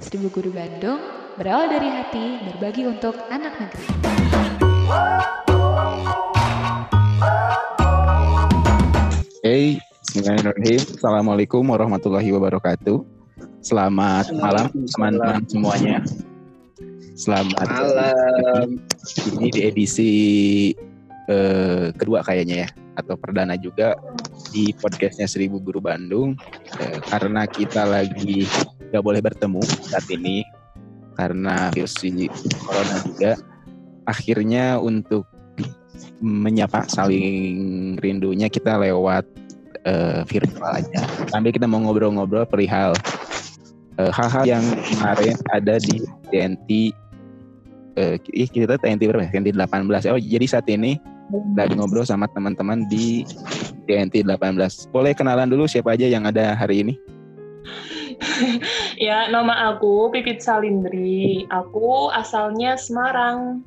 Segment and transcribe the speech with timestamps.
[0.00, 0.96] Seribu Guru Bandung
[1.36, 3.86] berawal dari hati berbagi untuk anak negeri.
[9.44, 9.76] Hey,
[10.08, 10.80] Bismillahirrahmanirrahim.
[10.96, 13.04] Assalamualaikum warahmatullahi wabarakatuh.
[13.60, 16.00] Selamat malam teman-teman semuanya.
[17.12, 18.80] Selamat Malam.
[19.36, 20.12] Ini di edisi
[21.28, 23.92] eh, kedua kayaknya ya, atau perdana juga
[24.48, 26.40] di podcastnya Seribu Guru Bandung.
[26.80, 28.48] Eh, karena kita lagi
[28.90, 30.42] nggak boleh bertemu saat ini
[31.14, 31.94] karena virus
[32.64, 33.32] corona juga.
[34.08, 35.28] Akhirnya untuk
[36.20, 39.24] menyapa saling rindunya kita lewat
[39.84, 41.00] eh, virtual aja.
[41.28, 42.96] Sambil kita mau ngobrol-ngobrol perihal
[44.00, 46.92] eh, hal-hal yang kemarin ada di TNT
[48.00, 49.30] eh, ih, kita TNT berapa ya?
[49.32, 50.10] TNT 18.
[50.12, 50.96] Oh, jadi saat ini
[51.54, 53.22] lagi ngobrol sama teman-teman di
[53.86, 54.90] TNT 18.
[54.90, 56.94] Boleh kenalan dulu siapa aja yang ada hari ini?
[59.00, 61.48] Ya, nama aku Pipit Salindri.
[61.48, 63.64] Aku asalnya Semarang.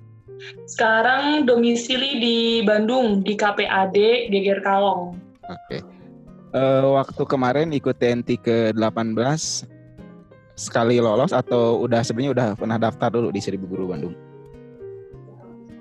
[0.69, 5.17] Sekarang domisili di Bandung, di KPAD Geger Kalong.
[5.49, 5.77] Oke.
[6.53, 9.65] Eh, waktu kemarin ikut TNT ke 18
[10.53, 14.13] sekali lolos atau udah sebenarnya udah pernah daftar dulu di Seribu Guru Bandung?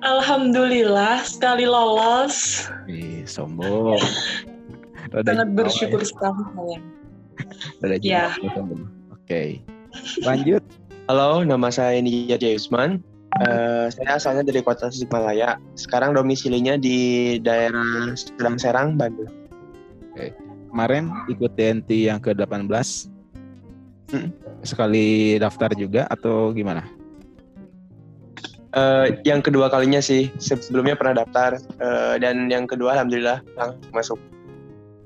[0.02, 2.66] Alhamdulillah, sekali lolos.
[2.88, 4.00] Ih, sombong.
[5.28, 6.08] Sangat bersyukur ya.
[6.08, 6.42] sekali.
[7.82, 8.32] Rada Ya.
[9.12, 9.62] Oke.
[10.22, 10.62] Lanjut.
[11.10, 13.02] Halo, nama saya Nijat Yusman.
[13.40, 15.56] Eh, saya asalnya dari kota Tasikmalaya.
[15.72, 19.32] Sekarang domisilinya di daerah Sedang Serang, Bandung.
[20.72, 23.08] Kemarin ikut TNT yang ke-18.
[24.12, 24.28] Hmm.
[24.64, 26.84] Sekali daftar juga atau gimana?
[28.72, 34.18] Eh, yang kedua kalinya sih, sebelumnya pernah daftar eh, dan yang kedua alhamdulillah langsung masuk.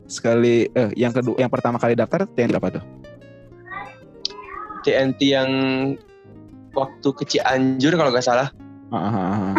[0.07, 2.85] Sekali eh yang kedua yang pertama kali daftar TNT apa tuh?
[4.87, 5.51] TNT yang
[6.77, 8.49] waktu ke Cianjur kalau nggak salah.
[8.95, 9.55] Ah, ah, ah, ah.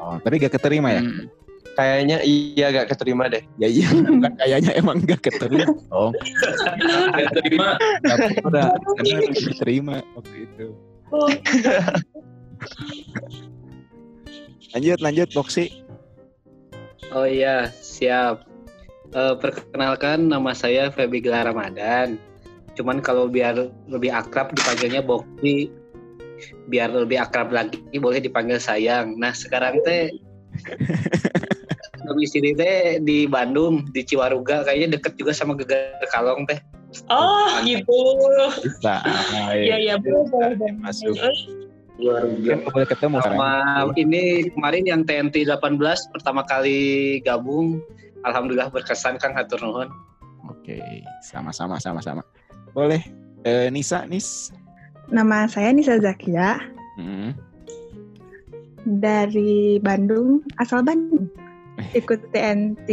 [0.00, 1.04] Oh, tapi gak keterima ya?
[1.04, 1.28] Hmm,
[1.76, 3.44] Kayaknya iya gak keterima deh.
[3.60, 5.68] Ya iya, bukan kayaknya emang gak keterima.
[5.92, 6.08] Oh,
[7.14, 10.66] Gak terima gak pernah karena diterima waktu itu.
[14.70, 15.66] Lanjut, lanjut, Boxy.
[17.10, 18.49] Oh iya, siap.
[19.10, 22.14] Eh, perkenalkan nama saya Feby Gelar Ramadan.
[22.78, 23.58] Cuman kalau biar
[23.90, 25.66] lebih akrab dipanggilnya Bokti,
[26.70, 29.18] biar lebih akrab lagi boleh dipanggil sayang.
[29.18, 30.14] Nah sekarang teh
[32.06, 36.62] domisili teh di Bandung, di Ciwaruga, kayaknya deket juga sama Geger Kalong teh.
[37.10, 37.98] Oh, gitu.
[38.62, 39.02] Bisa.
[39.54, 40.54] Iya, iya, boleh.
[40.78, 41.18] Masuk.
[41.98, 43.38] Luar Kan boleh ketemu sekarang.
[43.38, 43.52] Sama
[43.98, 44.22] ini
[44.54, 45.78] kemarin yang TNT 18
[46.14, 47.78] pertama kali gabung,
[48.24, 49.88] alhamdulillah berkesan Kang hatur nuhun.
[50.48, 50.80] Oke,
[51.24, 52.24] sama-sama, sama-sama.
[52.72, 53.00] Boleh.
[53.44, 54.52] Eh, Nisa, Nis.
[55.10, 56.60] Nama saya Nisa Zakia
[57.00, 57.32] Hmm.
[58.84, 61.32] dari Bandung, asal Bandung.
[61.96, 62.88] Ikut TNT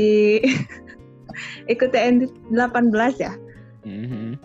[1.67, 3.33] ikut TNT 18 ya.
[3.83, 4.39] Mhm.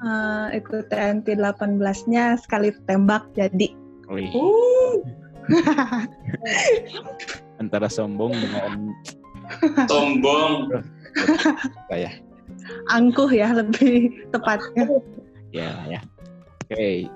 [0.00, 3.72] Eh, ikut TNT 18-nya sekali tembak jadi.
[4.10, 4.94] Wih, Uh,
[7.62, 8.92] antara sombong dengan
[9.90, 10.70] sombong
[11.90, 12.10] saya.
[12.90, 14.86] Angkuh ya lebih tepatnya.
[15.50, 16.00] Ya, ya.
[16.66, 17.10] Oke.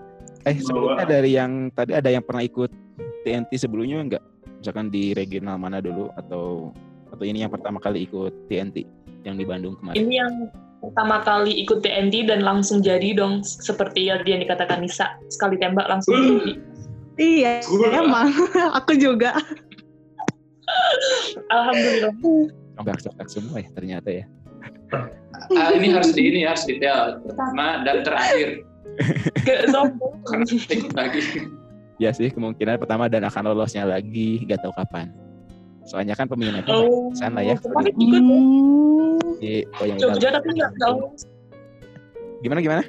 [0.45, 2.69] Eh, sebelumnya dari yang tadi ada yang pernah ikut
[3.25, 4.25] TNT sebelumnya enggak?
[4.61, 6.75] Misalkan di regional mana dulu atau
[7.15, 8.85] atau ini yang pertama kali ikut TNT
[9.25, 9.97] yang di Bandung kemarin?
[9.97, 10.51] ini yang
[10.85, 15.17] pertama kali ikut TNT dan langsung jadi dong, seperti yang yang dikatakan Nisa.
[15.33, 16.53] Sekali tembak langsung jadi.
[17.15, 17.53] Iya,
[17.95, 18.35] emang
[18.79, 19.39] aku juga.
[21.51, 22.13] Alhamdulillah.
[22.75, 24.25] Enggak acak semua ya ternyata ya.
[25.55, 28.63] ah, ini harus di ini harus detail pertama dan terakhir
[29.43, 30.15] Gak sombong.
[30.25, 31.21] karena ikut lagi
[31.99, 35.15] Ya sih kemungkinan pertama dan akan lolosnya lagi nggak tahu kapan.
[35.87, 37.55] Soalnya kan peminatnya Oh, sana ya.
[37.61, 38.23] kemarin ikut
[39.39, 41.13] di oh, yang Jogja tapi nggak tahu.
[42.43, 42.83] Gimana gimana?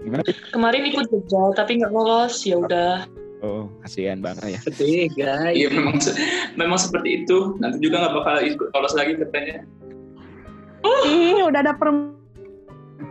[0.00, 0.36] Gimana Pit?
[0.54, 2.44] Kemarin ikut Jogja tapi nggak lolos.
[2.48, 3.04] Ya udah.
[3.42, 4.60] Oh, kasihan banget ya.
[4.62, 5.52] Sedih guys.
[5.56, 5.98] iya memang
[6.54, 9.66] memang seperti itu nanti juga nggak bakal ikut lolos lagi katanya
[10.84, 11.90] ih, udah ada per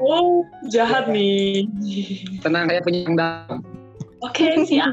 [0.02, 0.42] Oh,
[0.74, 1.70] jahat nih.
[2.42, 3.62] Tenang saya penyandang.
[4.26, 4.90] Oke, siap.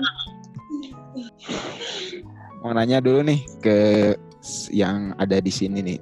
[2.60, 3.78] Mau nanya dulu nih ke
[4.68, 5.98] yang ada di sini nih.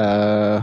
[0.00, 0.58] Eh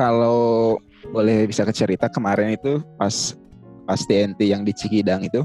[0.00, 0.80] kalau
[1.12, 3.36] boleh bisa cerita kemarin itu pas
[3.84, 5.44] pas TNT yang di Cikidang itu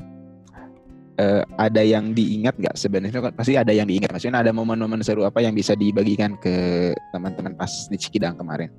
[1.19, 5.27] eh, ada yang diingat nggak sebenarnya kan pasti ada yang diingat maksudnya ada momen-momen seru
[5.27, 8.71] apa yang bisa dibagikan ke teman-teman pas di Cikidang kemarin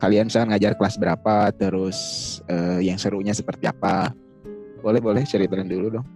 [0.00, 1.98] kalian misalkan ngajar kelas berapa terus
[2.50, 4.12] eh, yang serunya seperti apa
[4.86, 6.06] boleh boleh ceritain dulu dong.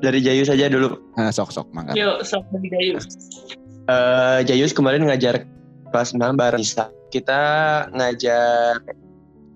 [0.00, 0.96] Dari Jayus saja dulu.
[1.16, 1.92] Nah, sok sok mangga.
[1.92, 3.04] Yuk, sok dari Dayus.
[3.84, 5.44] Eh, Jayus kemarin ngajar
[5.92, 6.64] kelas 6 bareng.
[7.12, 7.40] Kita
[7.92, 8.80] ngajar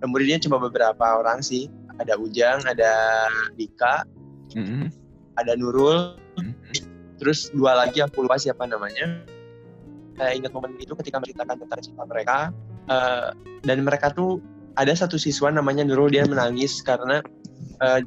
[0.04, 1.72] muridnya cuma beberapa orang sih.
[1.98, 3.26] Ada Ujang, ada
[3.58, 4.06] Dika,
[4.54, 4.86] Mm-mm.
[5.34, 6.54] ada Nurul, Mm-mm.
[7.18, 9.26] terus dua lagi aku lupa siapa namanya.
[10.18, 12.38] Saya ingat momen itu ketika menceritakan tentang cinta mereka.
[12.88, 13.28] Eh,
[13.66, 14.42] dan mereka tuh
[14.78, 17.22] ada satu siswa namanya Nurul dia menangis karena
[17.82, 18.00] eh,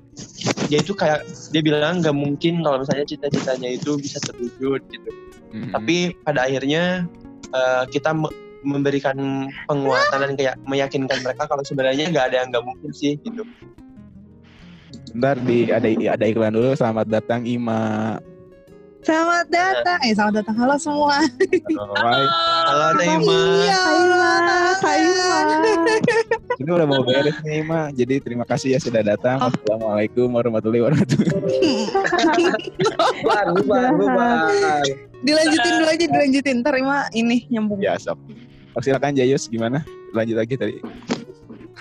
[0.72, 5.10] dia itu kayak dia bilang nggak mungkin kalau misalnya cita-citanya itu bisa terwujud gitu.
[5.52, 5.72] Mm-mm.
[5.76, 7.08] Tapi pada akhirnya
[7.52, 12.66] eh, kita me- memberikan penguatan dan kayak meyakinkan mereka kalau sebenarnya nggak ada yang nggak
[12.66, 13.44] mungkin sih gitu.
[15.12, 16.72] Bentar di ada ada iklan dulu.
[16.76, 18.18] Selamat datang Ima.
[19.02, 19.98] Selamat datang.
[20.06, 20.56] Eh, selamat datang.
[20.62, 21.26] Halo semua.
[21.98, 22.26] Hai.
[22.70, 23.40] Halo Naima.
[23.66, 23.82] Iya,
[24.78, 25.02] Hai,
[26.62, 27.90] Ini udah mau beres nih Ima.
[27.98, 29.42] Jadi terima kasih ya sudah datang.
[29.42, 31.18] Assalamualaikum warahmatullahi wabarakatuh.
[33.22, 34.86] Bubar, bubar, bubar.
[35.26, 36.56] Dilanjutin dulu aja, dilanjutin.
[36.62, 37.82] Ntar Ima ini nyambung.
[37.82, 38.22] Ya sok.
[38.72, 39.84] Oh, silakan Jayus gimana?
[40.16, 40.80] Lanjut lagi tadi.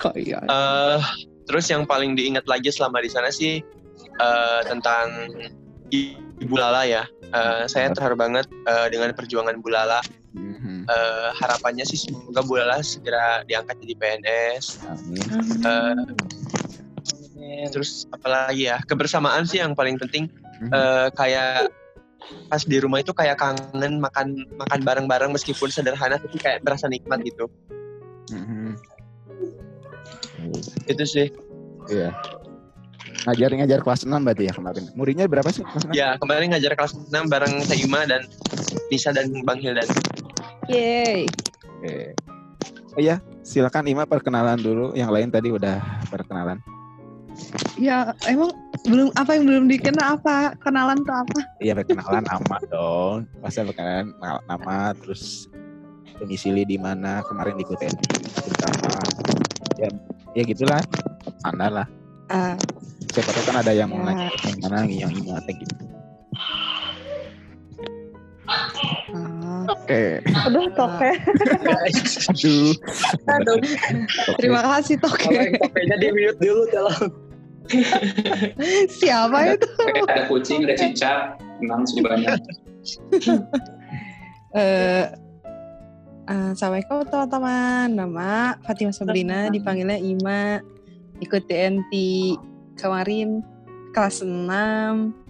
[0.03, 0.43] Oh iya.
[0.43, 0.99] Eh,
[1.47, 3.63] terus yang paling diingat lagi selama di sana sih
[4.19, 5.31] eh, tentang
[6.41, 7.07] Ibu Lala ya.
[7.31, 10.03] Eh, saya terharu banget eh, dengan perjuangan Bu Lala.
[10.91, 14.83] Eh, harapannya sih semoga Bu Lala segera diangkat jadi PNS.
[14.91, 15.27] Amin.
[17.41, 20.27] Eh, terus apalagi ya kebersamaan sih yang paling penting.
[20.75, 21.71] Eh, kayak
[22.51, 27.23] pas di rumah itu kayak kangen makan makan bareng-bareng meskipun sederhana tapi kayak berasa nikmat
[27.23, 27.47] gitu.
[28.31, 28.75] Mhm.
[30.87, 31.29] Itu sih.
[31.91, 32.15] Iya.
[33.29, 34.85] Ngajar ngajar kelas 6 berarti ya kemarin.
[34.97, 35.93] Muridnya berapa sih kelas 6?
[35.93, 38.25] Ya kemarin ngajar kelas 6 bareng Saima dan
[38.89, 39.87] Nisa dan Bang Hildan.
[40.71, 41.29] Yeay.
[41.81, 42.17] Oke.
[42.97, 44.97] Oh iya, silakan Ima perkenalan dulu.
[44.97, 45.79] Yang lain tadi udah
[46.11, 46.59] perkenalan.
[47.77, 48.53] Ya, emang
[48.83, 50.53] belum apa yang belum dikenal apa?
[50.59, 51.39] Kenalan tuh apa?
[51.59, 53.25] Iya perkenalan nama dong.
[53.41, 55.49] Masa perkenalan na- nama terus
[56.17, 57.93] domisili di mana kemarin ikutin
[58.37, 59.01] bersama.
[59.77, 59.89] Ya,
[60.35, 60.81] ya gitulah.
[61.43, 61.87] Anda lah.
[62.29, 62.55] Ah,
[63.11, 64.05] Siapa tahu kan ada yang mau Ya.
[64.07, 65.75] nanya yang mana yang Ima teh gitu.
[68.47, 69.67] ah.
[69.67, 70.23] Oke.
[70.47, 71.11] Aduh, toke.
[72.31, 72.71] Aduh.
[73.27, 73.59] Aduh.
[74.39, 75.27] Terima kasih toke.
[75.27, 77.11] Kalau yang topenya di mute dulu tolong.
[79.01, 79.69] Siapa itu?
[79.79, 81.19] Kayak ada kucing, ada cicak,
[81.63, 82.39] memang sudah banyak.
[84.55, 85.05] Eh,
[86.31, 87.89] eh, Assalamualaikum teman-teman.
[87.95, 88.31] Nama
[88.67, 90.63] Fatimah Sabrina, dipanggilnya Ima.
[91.21, 91.93] Ikut TNT
[92.81, 93.45] kemarin
[93.93, 95.21] kelas 6.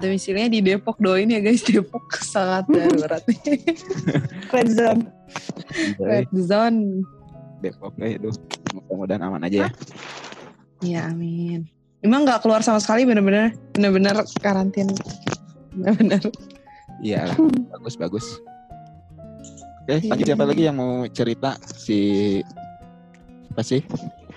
[0.00, 3.20] Domisilinya di Depok doain ya guys, Depok sangat darurat.
[4.48, 5.02] Red zone.
[6.00, 7.04] Red zone.
[7.60, 8.32] Depok ya itu.
[8.72, 9.70] Mudah-mudahan aman aja ya.
[10.80, 11.68] Ya amin.
[12.00, 14.96] Emang nggak keluar sama sekali bener-bener bener-bener karantina.
[15.76, 16.20] Bener-bener.
[17.04, 17.36] Iya, lah.
[17.76, 18.26] bagus bagus.
[19.84, 22.40] Oke, lanjut siapa lagi yang mau cerita si
[23.52, 23.80] apa sih?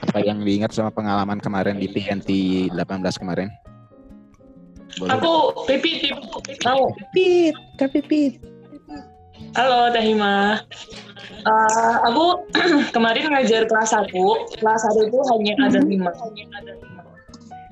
[0.04, 2.30] Apa yang diingat sama pengalaman kemarin di TNT
[2.76, 3.48] 18 kemarin?
[5.00, 5.12] Boleh.
[5.18, 5.34] Aku
[5.66, 6.20] Pipi, Pipi.
[6.68, 6.92] Mau.
[7.16, 8.53] Pit, Kak Pipit.
[9.52, 10.64] Halo Tahima.
[11.44, 12.48] Eh, aku
[12.96, 14.16] kemarin ngajar kelas 1.
[14.64, 16.12] Kelas 1 itu hanya ada lima.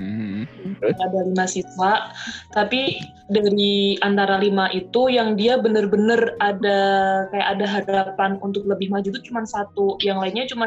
[0.01, 0.43] Mhm.
[0.83, 2.11] Ada lima siswa.
[2.51, 2.99] Tapi
[3.31, 6.79] dari antara lima itu yang dia bener-bener ada
[7.31, 9.95] kayak ada harapan untuk lebih maju itu cuma satu.
[10.03, 10.65] Yang lainnya cuma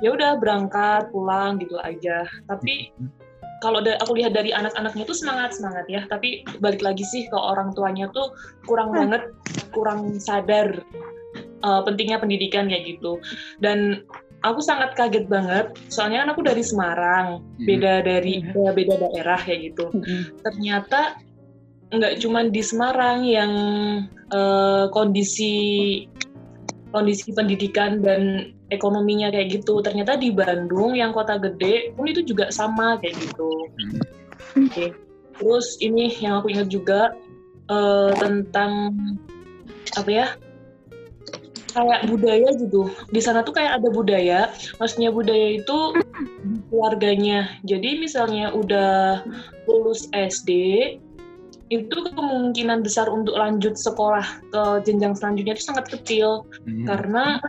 [0.00, 2.24] ya udah berangkat pulang gitu aja.
[2.48, 2.94] Tapi
[3.64, 6.04] kalau da- aku lihat dari anak-anaknya tuh semangat semangat ya.
[6.08, 8.32] Tapi balik lagi sih ke orang tuanya tuh
[8.68, 9.32] kurang banget,
[9.72, 10.80] kurang sadar
[11.64, 13.20] uh, pentingnya pendidikan kayak gitu.
[13.60, 14.04] Dan
[14.44, 19.72] aku sangat kaget banget, soalnya kan aku dari Semarang, beda dari ya, beda daerah kayak
[19.72, 19.90] gitu.
[20.44, 21.18] Ternyata
[21.94, 23.52] nggak cuma di Semarang yang
[24.34, 25.54] uh, kondisi
[26.90, 29.78] kondisi pendidikan dan ekonominya kayak gitu.
[29.82, 33.50] Ternyata di Bandung yang kota gede pun itu juga sama kayak gitu.
[34.56, 34.94] Oke.
[35.36, 37.12] Terus ini yang aku ingat juga
[37.70, 38.96] eh, tentang
[39.94, 40.26] apa ya?
[41.76, 42.88] Kayak budaya gitu.
[43.12, 44.40] Di sana tuh kayak ada budaya.
[44.80, 45.78] Maksudnya budaya itu
[46.72, 47.52] keluarganya.
[47.68, 49.20] Jadi misalnya udah
[49.68, 50.50] lulus SD,
[51.68, 56.86] itu kemungkinan besar untuk lanjut sekolah ke jenjang selanjutnya itu sangat kecil Mhm.
[56.86, 57.42] karena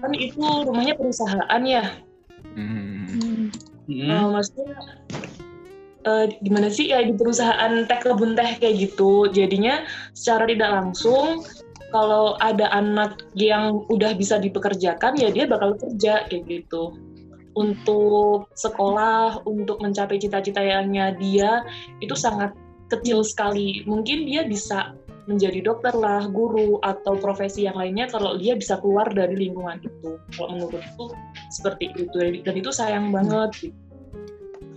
[0.00, 1.84] kan itu rumahnya perusahaan ya
[2.50, 3.50] Mhm.
[3.90, 4.74] Eh, maksudnya
[6.06, 9.84] eh, gimana sih ya di perusahaan teh kebun teh kayak gitu jadinya
[10.16, 11.44] secara tidak langsung
[11.90, 16.94] kalau ada anak yang udah bisa dipekerjakan ya dia bakal kerja kayak gitu
[17.58, 21.66] untuk sekolah, untuk mencapai cita-citanya dia
[21.98, 22.54] itu sangat
[22.86, 23.82] kecil sekali.
[23.90, 24.94] Mungkin dia bisa
[25.30, 30.18] menjadi dokter lah, guru atau profesi yang lainnya kalau dia bisa keluar dari lingkungan itu.
[30.34, 31.14] Kalau menurutku
[31.54, 33.70] seperti itu dan itu sayang banget.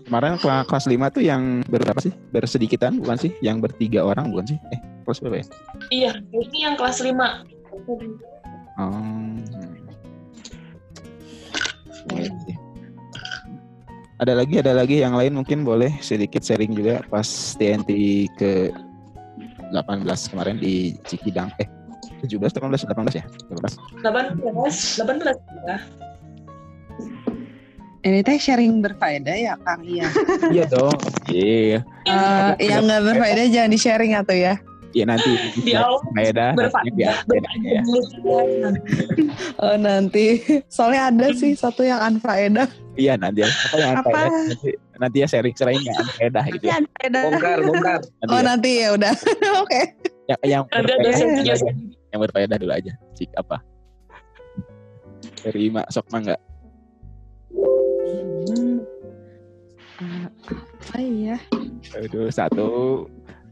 [0.05, 2.13] Kemarin kelas, kelas 5 tuh yang berapa sih?
[2.29, 3.31] Bersedikitan bukan sih?
[3.41, 4.57] Yang bertiga orang bukan sih?
[4.69, 4.79] Eh,
[5.09, 5.45] kelas berapa ya?
[5.89, 7.17] Iya, ini yang kelas 5.
[8.77, 8.93] Oh.
[12.13, 12.29] Iya.
[14.21, 17.25] Ada lagi, ada lagi yang lain mungkin boleh sedikit sharing juga pas
[17.57, 17.91] TNT
[18.39, 18.71] ke
[19.73, 21.49] 18 kemarin di Cikidang.
[21.57, 21.67] Eh,
[22.21, 23.25] 17, 18, 18 ya?
[23.49, 23.81] 18.
[24.05, 25.35] 18, 18
[25.67, 25.77] ya.
[28.03, 30.11] Ini teh sharing berfaedah ya Kang Iya.
[30.51, 30.99] Iya dong.
[31.31, 31.79] Iya.
[32.59, 34.59] Eh, yang nggak berfaedah jangan di sharing atau ya.
[34.93, 35.31] Iya nanti
[35.65, 36.53] Di awal berfaedah,
[36.93, 37.81] ya.
[39.57, 40.37] Oh nanti.
[40.69, 42.69] Soalnya ada sih satu yang unfaedah.
[42.93, 43.49] Iya nanti ya.
[43.49, 44.09] Apa yang Apa?
[44.13, 44.69] faedah nanti,
[45.01, 46.77] nanti ya sharing sharing yang beda gitu ya.
[46.77, 47.21] Unfaedah.
[47.25, 47.99] Bongkar, bongkar.
[48.21, 48.45] Nanti Oh ya.
[48.45, 49.13] nanti ya udah.
[49.65, 49.81] Oke.
[50.23, 51.73] yang yang Ada berfaedah
[52.13, 52.93] yang berfaedah dulu aja.
[53.17, 53.57] Cik apa?
[55.41, 56.37] Terima sok mangga.
[57.49, 58.77] Hmm.
[59.97, 61.37] Ah, apa ya?
[61.97, 62.69] Aduh satu.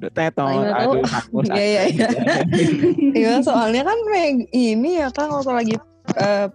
[0.10, 0.50] Teton.
[0.50, 1.06] Ayo, Aduh
[1.54, 2.08] Iya, iya, iya.
[3.14, 3.98] Iya soalnya kan
[4.50, 5.76] ini ya kan waktu lagi
[6.18, 6.48] eh,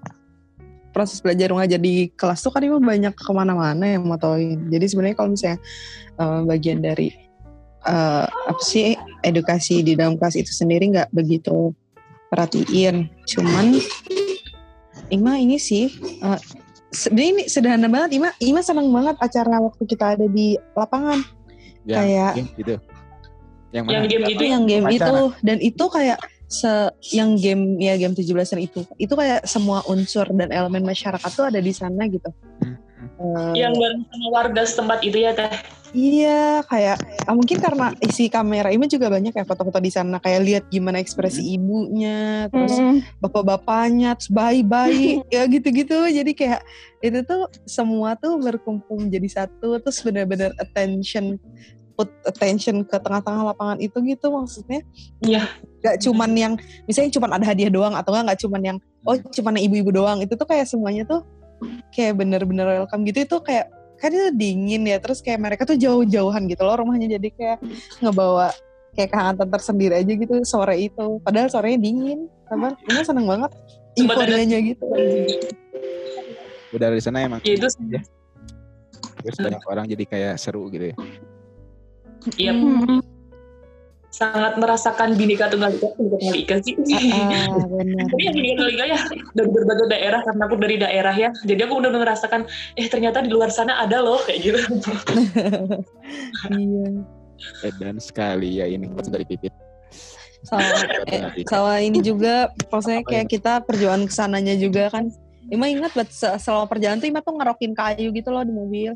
[0.90, 4.66] proses belajar ngajar di kelas tuh kan itu banyak ke mana-mana yang motoin.
[4.72, 5.60] Jadi sebenarnya kalau misalnya
[6.18, 7.12] eh, bagian dari
[7.86, 11.76] eh, apa sih edukasi di dalam kelas itu sendiri nggak begitu
[12.32, 13.12] perhatiin.
[13.28, 13.76] Cuman
[15.12, 15.86] Ima ini sih
[16.24, 16.40] eh,
[16.90, 18.10] sebenarnya ini sederhana banget.
[18.16, 21.20] Ima Ima senang banget acara waktu kita ada di lapangan.
[21.86, 22.74] Yang Kayak- game gitu.
[23.76, 23.94] Yang mana?
[23.94, 24.96] Yang game itu yang game Pacaran.
[24.96, 26.72] itu dan itu kayak se
[27.10, 31.60] yang game ya game 17-an itu itu kayak semua unsur dan elemen masyarakat tuh ada
[31.60, 32.30] di sana gitu.
[32.62, 33.52] Hmm.
[33.56, 35.50] Yang bareng sama warga setempat itu ya teh.
[35.96, 40.40] iya kayak ah, mungkin karena isi kamera ini juga banyak ya foto-foto di sana kayak
[40.44, 42.76] lihat gimana ekspresi ibunya terus
[43.22, 46.60] bapak-bapaknya terus bayi-bayi ya gitu-gitu jadi kayak
[47.00, 51.40] itu tuh semua tuh berkumpul menjadi satu terus benar-benar attention
[51.96, 54.84] put attention ke tengah-tengah lapangan itu gitu maksudnya.
[55.24, 55.48] Iya.
[55.80, 56.52] Gak cuman yang
[56.84, 58.76] misalnya cuman ada hadiah doang atau enggak nggak cuman yang
[59.08, 61.24] oh cuman yang ibu-ibu doang itu tuh kayak semuanya tuh
[61.96, 63.24] kayak bener-bener welcome gitu.
[63.24, 67.16] Itu kayak kan itu dingin ya terus kayak mereka tuh jauh-jauhan gitu loh rumahnya.
[67.16, 67.58] Jadi kayak
[68.04, 68.52] ngebawa
[68.92, 71.06] kayak kehangatan tersendiri aja gitu sore itu.
[71.24, 72.76] Padahal sorenya dingin sabar.
[72.86, 73.50] Ini seneng banget
[73.96, 74.84] euforianya gitu.
[76.76, 77.40] Udah dari sana emang.
[77.40, 79.32] Ya itu Ya.
[79.32, 80.96] terus banyak orang jadi kayak seru gitu ya.
[82.34, 82.52] Iya,
[84.10, 86.74] sangat merasakan bineka tunggal ika, tunggal ika sih.
[86.96, 88.98] ah, ah, benar Tapi yang bineka tunggal ika ya
[89.36, 91.30] dari berbagai daerah karena aku dari daerah ya.
[91.44, 92.40] Jadi aku udah merasakan
[92.74, 94.58] eh ternyata di luar sana ada loh kayak gitu.
[96.50, 96.86] iya
[97.60, 99.52] Edan sekali ya ini pas dari pipit.
[100.46, 100.62] sama
[101.10, 105.10] eh, sama ini juga maksudnya kayak kita perjuangan ke sananya juga kan
[105.46, 108.94] Ima ingat buat se- selama perjalanan tuh Ima tuh ngerokin kayu gitu loh di mobil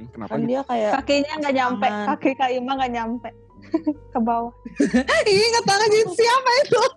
[0.00, 0.48] Hmm, Kenapa kan gitu?
[0.48, 1.86] dia kayak kakinya nggak nyampe.
[2.08, 3.28] kaki kak Ima nggak nyampe.
[4.12, 4.52] Ke bawah.
[5.28, 6.82] Ih inget banget jadi siapa itu?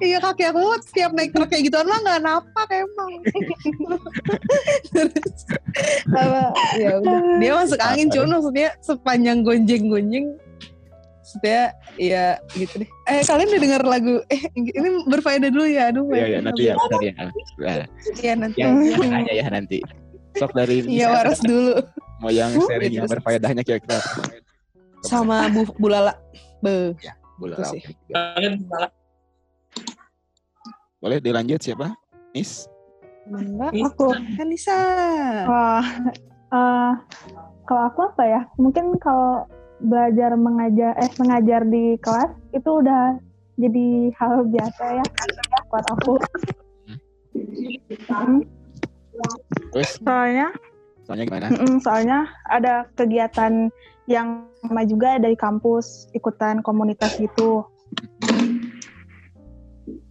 [0.00, 3.12] Iya kaki aku setiap naik truk kayak gituan mah nggak napak emang.
[4.88, 5.38] Terus
[6.08, 6.42] apa
[6.74, 7.18] ya udah.
[7.38, 10.34] Dia masuk angin cuman maksudnya sepanjang gonjeng-gonjeng.
[11.20, 11.62] Maksudnya
[11.94, 12.24] ya
[12.56, 12.90] gitu deh.
[13.06, 16.74] Eh kalian udah denger lagu eh ini berfaedah dulu ya aduh Iya ya nanti ya
[16.74, 17.12] bentar ya.
[17.14, 18.58] Nah, Iya nanti.
[18.58, 18.74] yang
[19.14, 19.78] aja ya nanti.
[20.38, 21.74] Sok dari Iya waras dulu
[22.18, 24.02] mau yang sharing yang berfaedahnya kira-kira
[25.06, 26.18] sama Bu Bulala.
[26.58, 26.90] Be.
[28.10, 28.90] Banget malah.
[30.98, 31.94] Boleh dilanjut siapa?
[32.34, 32.66] Nis.
[33.30, 34.80] Enggak, aku kan Nisa.
[35.44, 35.84] wah
[36.48, 36.92] eh,
[37.68, 39.44] kalau aku apa ya mungkin kalau
[39.84, 43.20] belajar mengajar eh mengajar di kelas itu udah
[43.60, 45.04] jadi hal biasa ya
[45.68, 46.16] buat aku
[48.08, 48.40] Mm,
[49.70, 50.48] Terus soalnya
[51.04, 51.46] soalnya gimana?
[51.80, 53.68] Soalnya ada kegiatan
[54.06, 57.64] yang sama juga dari kampus ikutan komunitas gitu.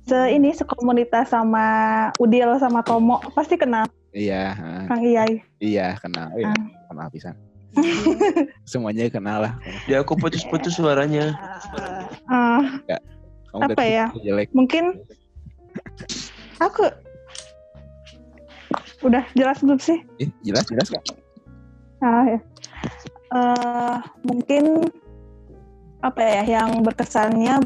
[0.07, 1.65] Se ini sekomunitas sama
[2.17, 3.85] Udil sama Tomo pasti kenal
[4.15, 4.55] Iya,
[4.87, 5.43] Kang Iyai.
[5.59, 6.31] iya kenal.
[6.33, 6.57] Iya, Ah.
[6.89, 7.35] kenal pisan.
[8.71, 9.53] Semuanya kenal lah.
[9.85, 11.37] Dia aku putus-putus suaranya.
[12.25, 12.81] Ah,
[13.51, 14.09] Kamu Apa ya?
[14.17, 14.49] Jelek.
[14.51, 15.05] mungkin
[16.57, 16.89] aku
[19.01, 19.99] udah jelas belum sih?
[20.17, 21.03] Ih, jelas jelas kok.
[22.01, 22.39] Ah, ya.
[23.27, 24.87] Eh, mungkin
[25.99, 27.59] apa ya yang berkesannya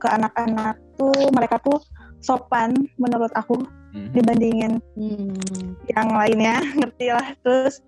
[0.00, 1.78] ke anak-anak tuh mereka tuh
[2.18, 3.60] sopan menurut aku
[3.96, 4.12] Mhm.
[4.12, 5.72] dibandingin Hmm.
[5.88, 7.80] yang lainnya ngerti lah terus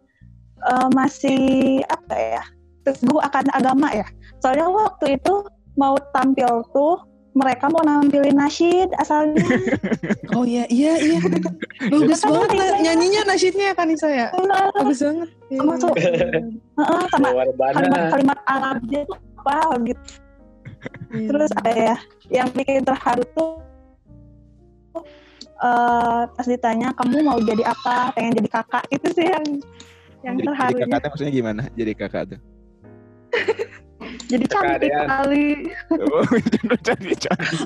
[0.62, 1.40] eh, masih
[1.84, 2.42] apa ya
[2.84, 4.08] teguh akan agama ya
[4.40, 5.34] soalnya waktu itu
[5.76, 7.04] mau tampil tuh
[7.38, 9.38] mereka mau nampilin nasyid asalnya
[10.36, 11.18] Oh iya iya iya.
[11.88, 12.68] Bagus Kan banget Nisa lah.
[12.68, 12.78] ya.
[12.82, 14.26] nyanyinya nasyidnya kan Nisa ya.
[14.74, 15.28] Bagus banget.
[15.48, 15.92] Iya, Sama tuh.
[15.94, 16.10] iya,
[16.78, 17.28] Heeh, sama
[17.72, 20.04] kalimat-kalimat Arabnya tuh apa gitu
[21.14, 21.26] iya.
[21.26, 21.96] terus apa ya
[22.28, 23.50] yang bikin terharu tuh
[25.58, 29.46] eh, pas ditanya kamu mau jadi apa pengen jadi kakak itu sih yang
[30.20, 31.62] yang Jadi, jadi terharunya kakak tuh maksudnya gimana?
[31.72, 32.40] Jadi kakak tuh.
[34.32, 35.46] jadi cantik kali
[35.88, 36.24] Oh,
[36.84, 37.16] jadi.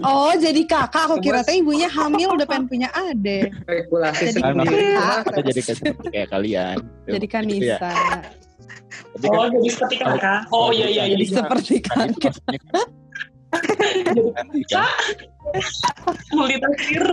[0.00, 1.02] Oh jadi kakak.
[1.10, 3.50] Aku kira teh ibunya hamil udah pengen punya adik.
[3.62, 4.62] Spekulasi Jadi Kan sendiri.
[4.62, 5.20] maksudnya kakak.
[5.26, 6.76] atau jadi kayak seperti kayak kalian.
[7.04, 7.76] Jadi kan Gitu ya.
[7.76, 7.90] Nisa.
[9.12, 10.40] Tapi kan Oh, jadi seperti kakak.
[10.50, 11.14] Oh iya iya iya.
[11.14, 12.34] Jadi seperti kan kakak.
[12.40, 12.56] kan.
[14.70, 14.88] Kan?
[16.32, 17.04] Multitafsir.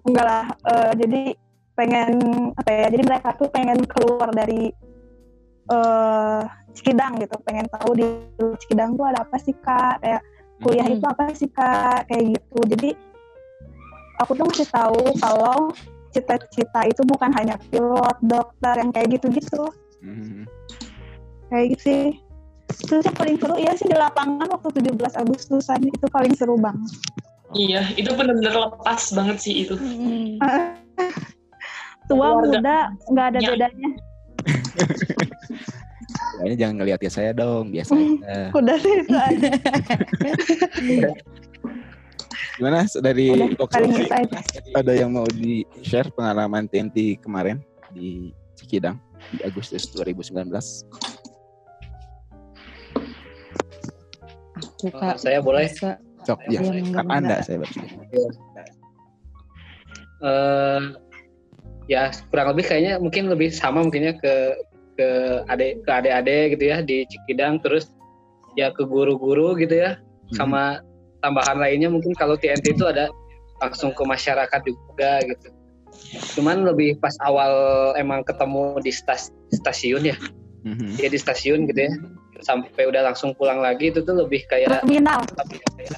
[0.00, 1.22] enggak lah eh, jadi
[1.72, 2.10] pengen
[2.52, 4.68] apa ya jadi mereka tuh pengen keluar dari
[5.70, 8.06] eh Cikidang gitu pengen tahu di
[8.58, 10.22] Cikidang tuh ada apa sih kak kayak
[10.60, 10.94] kuliah Hmm.
[10.94, 12.90] itu apa sih kak kayak gitu jadi
[14.18, 15.72] aku tuh ngasih tahu kalau
[16.10, 19.66] cita-cita itu bukan hanya pilot dokter yang kayak gitu-gitu
[20.00, 20.44] Mhm.
[21.48, 22.02] kayak gitu sih
[22.86, 26.90] terus yang paling seru ya sih di lapangan waktu 17 Agustusan itu paling seru banget
[27.50, 29.74] Iya, itu benar-benar lepas banget sih itu.
[29.74, 30.38] Hmm.
[32.06, 32.46] tua Keluarga.
[32.46, 32.78] muda
[33.10, 33.48] nggak ada Ya.
[33.50, 33.88] bedanya
[36.40, 38.50] Kayaknya jangan ngeliat ya saya dong, biasa aja.
[38.58, 39.50] udah sih itu aja
[42.56, 43.68] Gimana dari udah
[44.76, 49.00] ada yang mau di share pengalaman TNT kemarin di Cikidang
[49.32, 50.48] di Agustus 2019?
[54.60, 55.16] Aku Oh, kak.
[55.20, 55.96] saya boleh Bisa.
[56.20, 57.40] Sok, ya, kan Anda enggak.
[57.48, 57.80] saya baru.
[60.20, 60.80] eh
[61.90, 64.34] ya kurang lebih kayaknya mungkin lebih sama mungkinnya ke
[64.94, 65.08] ke
[65.50, 67.90] adik ke adik-adik gitu ya di Cikidang terus
[68.54, 69.98] ya ke guru-guru gitu ya
[70.38, 70.78] sama
[71.18, 73.10] tambahan lainnya mungkin kalau TNT itu ada
[73.58, 75.48] langsung ke masyarakat juga gitu.
[76.38, 77.52] Cuman lebih pas awal
[77.98, 80.16] emang ketemu di stas- stasiun ya.
[80.60, 81.00] Mhm.
[81.00, 81.92] ya di stasiun gitu ya
[82.42, 85.20] sampai udah langsung pulang lagi itu tuh lebih kayak terminal.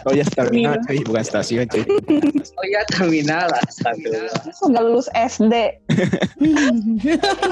[0.06, 1.84] Oh ya terminal, cuy, bukan stasiun, cuy.
[2.58, 4.36] oh iya terminal lah astagfirullah
[4.70, 5.54] nggak lulus SD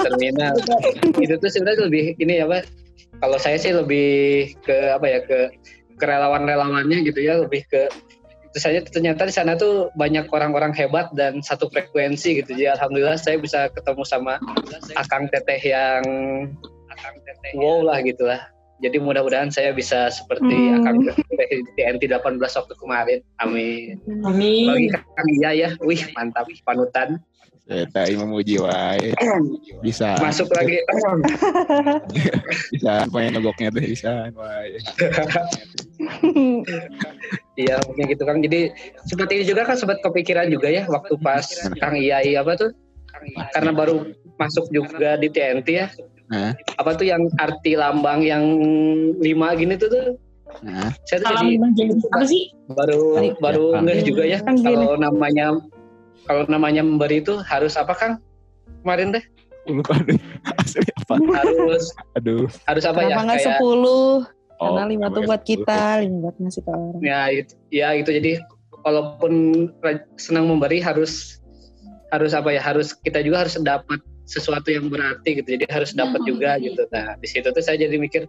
[0.07, 0.53] terminal.
[1.17, 2.67] Itu tuh sebenarnya lebih ini ya pak
[3.21, 5.39] kalau saya sih lebih ke apa ya ke
[6.01, 7.85] kerelawan-relawannya gitu ya lebih ke
[8.51, 12.51] terus saya ternyata di sana tuh banyak orang-orang hebat dan satu frekuensi gitu.
[12.51, 14.35] Jadi alhamdulillah saya bisa ketemu sama
[14.99, 16.03] akang teteh yang
[17.55, 18.43] wow lah gitu lah
[18.81, 20.81] jadi mudah-mudahan saya bisa seperti Hmm.
[20.81, 21.13] akang di
[21.77, 24.65] TNT 18 waktu kemarin amin Amin.
[24.67, 27.21] bagi kang iya ya wih mantap panutan
[27.61, 29.13] Saya tak memuji wae.
[29.79, 30.81] Bisa, masuk lagi
[32.73, 34.75] bisa pengen nogoknya tuh bisa wae.
[37.55, 38.41] Iya mungkin gitu Kang.
[38.41, 38.73] Jadi
[39.07, 41.45] seperti ini juga kan sempat kepikiran juga ya waktu pas
[41.77, 42.71] Kang Iyai apa tuh
[43.53, 45.87] karena baru masuk juga di TNT ya.
[46.31, 46.55] Nah.
[46.79, 48.43] Apa tuh yang arti lambang yang
[49.19, 50.05] lima gini tuh tuh
[50.59, 51.47] Nah, saya tuh Salam
[51.79, 52.51] jadi apa sih?
[52.67, 53.83] baru Ya, baru Kang.
[53.87, 54.67] ngeh juga ya gini.
[54.67, 55.45] kalau namanya
[56.27, 58.13] kalau namanya memberi itu harus apa Kang?
[58.83, 59.23] Kemarin deh
[59.63, 60.19] lupa deh.
[60.59, 61.15] Asli apa?
[61.39, 62.51] harus Aduh.
[62.67, 63.15] harus apa ya?
[63.15, 64.07] Kenapa nggak Kayak sepuluh?
[64.61, 65.49] Oh, Karena lima tuh buat 10.
[65.55, 66.99] kita, lima buat ngasih ke orang.
[67.01, 68.31] ya itu ya itu jadi
[68.83, 69.33] walaupun
[70.19, 71.39] senang memberi harus
[72.11, 76.21] harus apa ya harus kita juga harus dapat sesuatu yang berarti gitu jadi harus dapat
[76.23, 76.29] Hmm.
[76.29, 78.25] juga gitu nah di situ tuh saya jadi mikir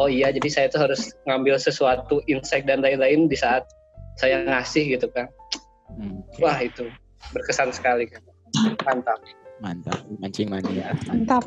[0.00, 3.64] oh iya jadi saya tuh harus ngambil sesuatu insight dan lain-lain di saat
[4.16, 5.28] saya ngasih gitu kan
[5.90, 6.86] Hmm, wah itu
[7.34, 8.22] berkesan sekali kan
[8.86, 9.18] mantap
[9.60, 10.96] mantap, mancing mania.
[11.06, 11.44] Mantap.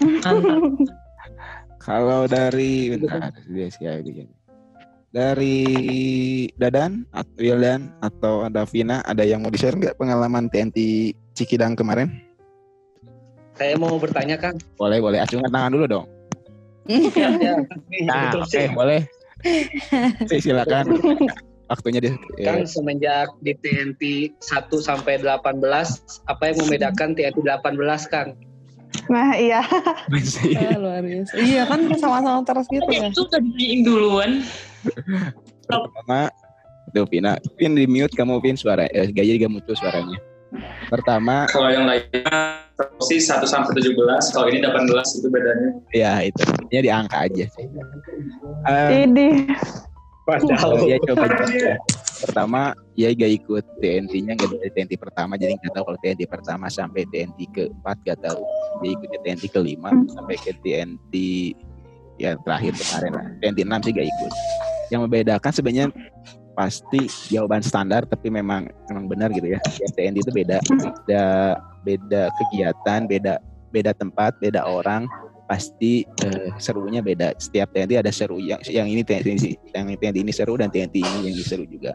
[0.00, 0.42] Mantap.
[1.84, 3.68] Kalau dari bentar, dia.
[5.12, 5.58] Dari
[6.56, 12.08] Dadan atau Wildan atau Davina ada yang mau di-share nggak pengalaman TNT Cikidang kemarin?
[13.62, 15.22] Saya mau bertanya kang Boleh, boleh.
[15.22, 16.06] Acungkan tangan dulu dong.
[16.90, 17.54] ya, ya.
[18.10, 19.06] Nah, oke, sih, boleh.
[20.26, 20.98] Si, silakan.
[21.70, 22.10] Waktunya di
[22.42, 25.62] Kang eh, semenjak di TNT 1 sampai 18
[26.28, 28.34] apa yang membedakan TNT 18 Kang
[29.08, 29.64] nah iya
[30.12, 30.52] masih.
[30.52, 31.32] Ah, luar biasa.
[31.40, 33.08] Iya kan sama-sama terus gitu ya.
[33.08, 34.30] Itu udah ditanyain duluan.
[35.64, 36.28] Pertama,
[36.92, 40.20] tuh Vina, Vin di mute kamu Vin suara, eh, gaya gak muncul suaranya.
[40.92, 42.60] Pertama, Kalau yang lainnya
[43.04, 43.96] sih 1 sampai 17,
[44.34, 45.68] kalau ini 18 itu bedanya.
[45.94, 47.66] ya itu, ini di angka aja sih.
[48.68, 49.28] Eh, ini.
[50.22, 51.26] Padahal dia coba
[52.22, 56.70] pertama ya gak ikut TNT-nya gak dari TNT pertama jadi nggak tahu kalau TNT pertama
[56.70, 58.38] sampai TNT keempat gak tahu.
[58.86, 61.14] Dia ikut TNT kelima sampai ke TNT
[62.22, 63.26] ya terakhir kemarin lah.
[63.42, 64.32] TNT 6 sih gak ikut.
[64.94, 65.86] Yang membedakan sebenarnya
[66.52, 69.60] pasti jawaban standar tapi memang memang benar gitu ya.
[69.96, 71.24] TNT itu beda beda
[71.82, 73.32] beda kegiatan beda
[73.72, 75.08] beda tempat beda orang.
[75.48, 77.36] Pasti eh, serunya beda.
[77.36, 78.40] Setiap TNT ada seru.
[78.40, 81.92] Yang yang ini TNT yang TNT ini seru dan TNT ini yang seru juga.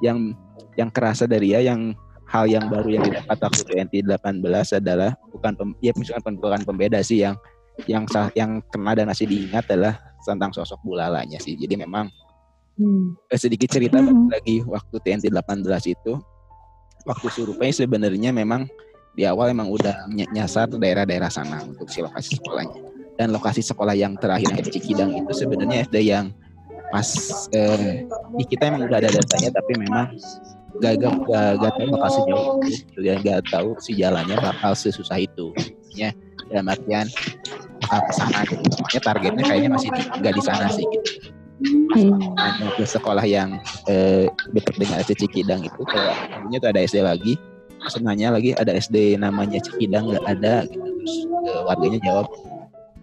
[0.00, 0.32] Yang
[0.80, 1.92] yang kerasa dari ya yang
[2.28, 4.40] hal yang baru yang didapat waktu TNT 18
[4.80, 7.20] adalah bukan pem, ya misalkan bukan pembeda sih.
[7.20, 7.36] Yang
[7.90, 11.58] yang yang kena dan masih diingat adalah tentang sosok bulalanya sih.
[11.60, 12.08] Jadi memang
[12.74, 13.14] Hmm.
[13.30, 14.34] eh, sedikit cerita Mhm.
[14.34, 16.18] lagi waktu TNT 18 itu.
[17.06, 18.66] Waktu survei sebenarnya memang
[19.14, 22.74] di awal emang udah ny- nyasar daerah-daerah sana untuk si lokasi sekolahnya.
[23.14, 26.34] Dan lokasi sekolah yang terakhir di Cikidang itu sebenarnya SD yang
[26.90, 27.06] pas
[27.54, 28.02] eh,
[28.34, 30.10] di kita emang udah ada datanya tapi memang
[30.82, 32.98] gak, gak, gak, gak tahu bakal sejauh itu.
[32.98, 35.54] Dan gak tahu si jalannya bakal sesusah itu.
[35.94, 36.10] Ya
[36.50, 37.06] dalam artian
[37.86, 38.66] bakal ke sana gitu.
[38.66, 41.30] Makanya targetnya kayaknya masih di, gak di sana sih gitu
[41.64, 42.20] Hmm.
[42.76, 43.56] ke sekolah yang
[43.88, 47.34] eh, dekat dengan SD Cikidang itu kalau dulunya tuh ada SD lagi.
[47.84, 50.64] Terus nanya lagi ada SD namanya Cikidang nggak ada?
[50.68, 50.80] Gitu.
[50.80, 51.14] Terus
[51.48, 52.26] eh, warganya jawab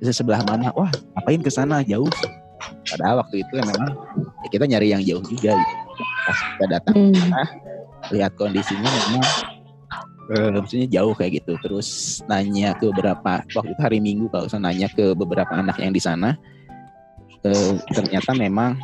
[0.02, 0.74] "Di sebelah mana?
[0.74, 1.82] Wah ngapain ke sana?
[1.86, 2.10] Jauh.
[2.86, 3.94] Padahal waktu itu ya memang
[4.46, 5.74] ya kita nyari yang jauh juga gitu.
[6.22, 7.14] pas kita datang Hmm.
[8.14, 9.26] lihat kondisinya memang
[10.32, 11.54] eh, maksudnya jauh kayak gitu.
[11.66, 15.94] Terus nanya ke beberapa waktu itu hari Minggu kalau saya nanya ke beberapa anak yang
[15.94, 16.38] di sana
[17.46, 18.78] eh, ternyata memang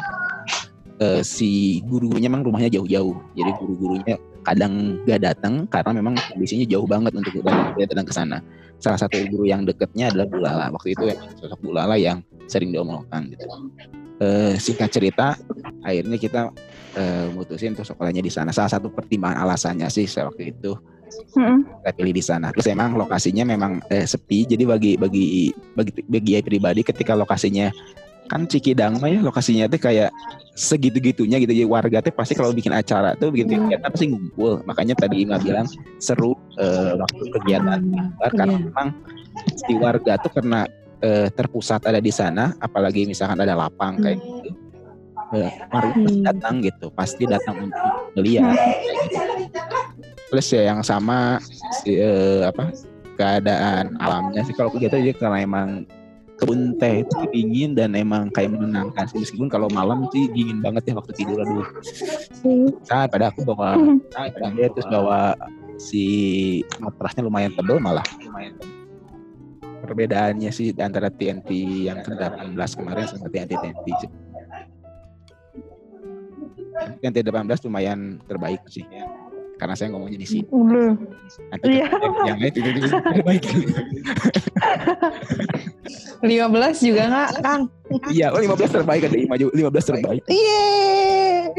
[1.02, 4.16] eh, si guru-gurunya memang rumahnya jauh-jauh jadi guru-gurunya
[4.48, 7.36] kadang gak datang karena memang kondisinya jauh banget untuk
[7.76, 8.38] datang ke sana
[8.80, 13.28] salah satu guru yang deketnya adalah Bulala waktu itu ya sosok Bulala yang sering diomongkan
[13.34, 13.44] gitu
[14.18, 15.38] Eh, singkat cerita
[15.86, 16.50] akhirnya kita
[16.98, 18.50] eh, mutusin untuk sekolahnya di sana.
[18.50, 20.74] Salah satu pertimbangan alasannya sih saya waktu itu
[21.38, 21.62] Mm-mm.
[21.86, 22.50] kita pilih di sana.
[22.50, 24.50] Terus emang lokasinya memang eh, sepi.
[24.50, 27.70] Jadi bagi bagi bagi bagi saya pribadi ketika lokasinya
[28.28, 30.12] kan Cikidang mah ya lokasinya tuh kayak
[30.54, 31.54] segitu-gitunya gitu.
[31.54, 34.62] Jadi warga tuh pasti kalau bikin acara tuh bikin kegiatan pasti ngumpul.
[34.68, 35.66] Makanya tadi Ima bilang
[35.98, 38.64] seru eh, waktu kegiatan Akbar, karena Iya.
[38.68, 38.88] memang
[39.54, 40.60] si warga tuh karena
[40.98, 44.50] eh, terpusat ada di sana, apalagi misalkan ada lapang kayak gitu.
[45.38, 46.26] Eh, warga pasti Hmm.
[46.26, 48.56] datang gitu, pasti datang untuk melihat.
[48.58, 49.18] kayak gitu.
[50.28, 51.38] Plus ya yang sama
[51.80, 52.74] si, eh, apa
[53.16, 55.86] keadaan alamnya sih kalau kegiatan dia karena emang
[56.38, 59.20] kebun teh itu dingin dan emang kayak menenangkan sih.
[59.26, 61.68] Meskipun kalau malam sih dingin banget ya waktu tidur aduh.
[62.88, 63.76] Nah pada aku bawa
[64.14, 65.34] nah, pada dia terus bawa
[65.82, 66.06] si
[66.78, 68.06] matrasnya lumayan tebel malah.
[68.22, 68.76] Lumayan tebel.
[69.78, 71.48] perbedaannya sih antara TNT
[71.88, 74.12] yang ke-18 kemarin sama TNT TNT sih.
[76.98, 78.84] TNT 18 lumayan terbaik sih
[79.58, 80.94] karena saya ngomongnya di sini Belum.
[81.50, 81.88] nanti Iya.
[82.26, 82.62] yang lain itu
[82.94, 83.44] terbaik
[86.20, 87.62] 15 juga nggak, Kang?
[88.10, 91.52] iya oh 15 terbaik ada Ima juga 15 terbaik Yeay.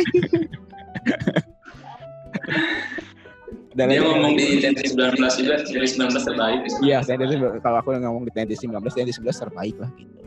[3.71, 6.61] Dan Dia ngomong di TNT 19 juga, dari 19 terbaik.
[6.83, 10.19] Iya, TNT itu- kalau aku ngomong di TNT 19, TNT 11 terbaik lah gitu.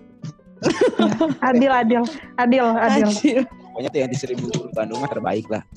[1.42, 2.04] Adil, adil,
[2.38, 3.10] adil, adil.
[3.44, 5.68] Pokoknya TNT 1000 Bandung mah terbaik lah.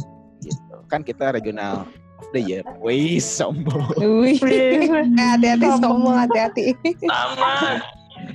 [0.94, 1.90] Kan kita regional
[2.22, 2.62] of the year.
[2.78, 3.98] Wih, sombong.
[3.98, 4.38] Wih.
[5.18, 6.70] Hati-hati sombong, hati-hati.
[7.02, 7.83] Sama.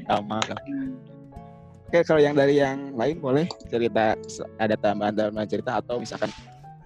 [0.04, 0.38] Sama.
[1.88, 4.20] Oke, kalau yang dari yang lain boleh cerita
[4.60, 6.28] ada tambahan-tambahan cerita atau misalkan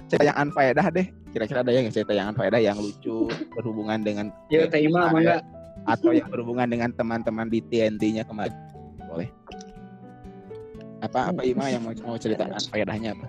[0.06, 1.10] cerita yang unfaedah deh.
[1.34, 3.26] Kira-kira ada yang cerita yang unfaedah yang lucu
[3.58, 5.42] berhubungan dengan Ya, Teh Ima, mangga.
[5.90, 8.54] atau yang berhubungan dengan teman-teman di TNT-nya kemarin.
[9.10, 9.34] Boleh.
[11.02, 13.26] Apa apa Ima yang mau, mau cerita unfaedahnya apa?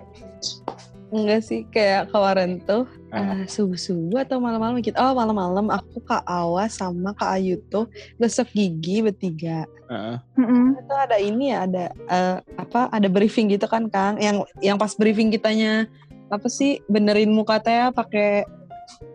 [1.13, 4.97] Enggak sih, kayak kemarin tuh eh, subuh-subuh atau malam-malam gitu.
[4.97, 7.85] Oh, malam-malam aku Kak Awas sama Kak Ayu tuh
[8.17, 9.69] gosok gigi bertiga.
[9.85, 10.17] Heeh.
[10.41, 10.81] Mm-mm.
[10.81, 12.89] Itu ada ini ya, ada eh, apa?
[12.89, 14.17] Ada briefing gitu kan, Kang.
[14.17, 15.85] Yang yang pas briefing kitanya
[16.33, 18.49] apa sih benerin muka teh pakai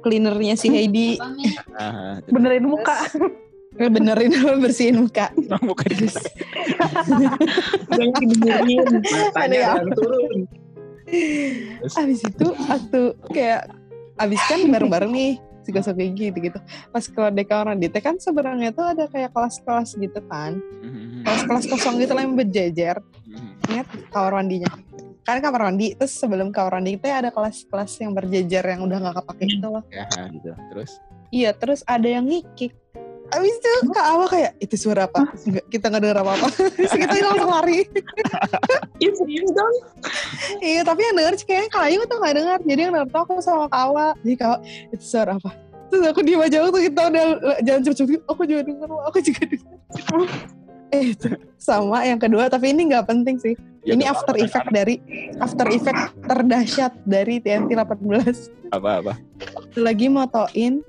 [0.06, 1.18] cleanernya si Heidi
[1.80, 3.02] Ah, Benerin muka.
[3.74, 4.30] Benerin
[4.62, 5.34] bersihin muka.
[5.62, 6.16] Bukan Terus
[7.90, 8.84] Banyak dibenerin.
[9.02, 9.70] Matanya ya.
[9.78, 10.38] yang turun.
[11.96, 13.00] Abis itu waktu
[13.34, 13.70] kayak
[14.20, 18.00] abis kan bareng-bareng nih si gosok gigi gitu gitu pas keluar dari kamar mandi teh
[18.00, 20.60] kan sebenarnya tuh ada kayak kelas-kelas gitu kan.
[21.24, 22.96] Kelas-kelas kosong gitu lah yang berjejer.
[23.68, 24.70] Ingat kamar mandinya?
[25.20, 29.16] Kan kamar mandi terus sebelum kamar mandi teh ada kelas-kelas yang berjejer yang udah nggak
[29.20, 29.84] kepake itu loh.
[29.92, 30.50] Ya gitu.
[30.72, 30.90] Terus?
[31.30, 32.74] Iya terus ada yang ngikik
[33.30, 35.30] Abis itu Kak Awa kayak, itu suara apa?
[35.46, 36.46] Enggak, kita nggak denger apa-apa.
[36.76, 37.78] Terus kita langsung lari.
[38.98, 39.74] Iya serius dong.
[40.58, 42.58] iya, tapi yang denger kayaknya Kak Ayu tuh nggak denger.
[42.66, 44.06] Jadi yang denger tuh aku sama Kak Awa.
[44.22, 44.58] Jadi Kak Awa,
[44.90, 45.50] itu suara apa?
[45.90, 47.24] Terus aku diem aja waktu kita udah
[47.66, 48.20] jalan cepet-cepet.
[48.30, 49.76] Aku juga denger, aku juga denger.
[50.94, 51.30] eh, itu.
[51.60, 53.54] sama yang kedua, tapi ini nggak penting sih.
[53.82, 54.94] Ya, ini after apa-apa, effect dari
[55.40, 58.74] after effect terdahsyat dari TNT 18.
[58.76, 59.16] Apa-apa.
[59.78, 60.82] lagi motoin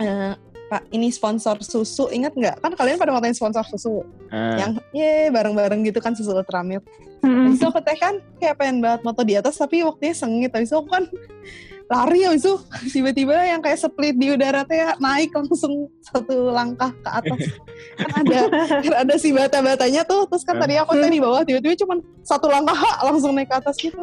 [0.00, 0.32] eh,
[0.68, 2.60] Pak ini sponsor susu ingat nggak?
[2.60, 4.04] Kan kalian pada motoin sponsor susu.
[4.28, 6.84] Eh, yang ye bareng-bareng gitu kan susu Ultramilk.
[7.24, 7.50] Mm-mm.
[7.50, 10.52] Habis itu aku teh kan kayak pengen banget moto di atas tapi waktunya sengit.
[10.52, 11.04] Habis itu aku kan
[11.92, 12.54] lari habis itu
[13.00, 17.40] tiba-tiba yang kayak split di udara teh naik langsung satu langkah ke atas.
[17.98, 18.40] Kan ada
[18.82, 20.26] kan ada si bata-batanya tuh.
[20.26, 22.76] Terus kan tadi aku teh di bawah tiba-tiba cuma satu langkah
[23.06, 24.02] langsung naik ke atas gitu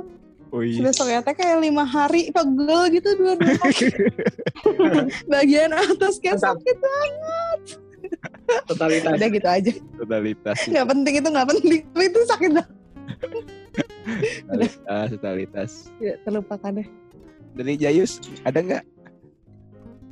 [0.56, 0.80] wih.
[0.82, 3.56] besoknya teh kayak lima hari pegel gitu dua-dua
[5.34, 6.56] bagian atas kayak Mantap.
[6.56, 7.60] sakit banget.
[8.70, 9.18] Totalitas.
[9.18, 9.72] udah gitu aja.
[9.98, 10.58] Totalitas.
[10.70, 11.80] Nggak penting itu nggak penting.
[11.90, 12.74] Tapi itu sakit banget.
[14.46, 15.72] Totalitas totalitas.
[15.98, 16.88] Ya, terlupakan deh.
[17.56, 18.84] Dari Jayus ada nggak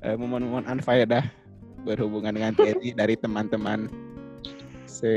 [0.04, 1.24] eh, momen-momen unfaedah
[1.84, 3.92] berhubungan dengan TNI dari teman-teman
[4.88, 5.12] se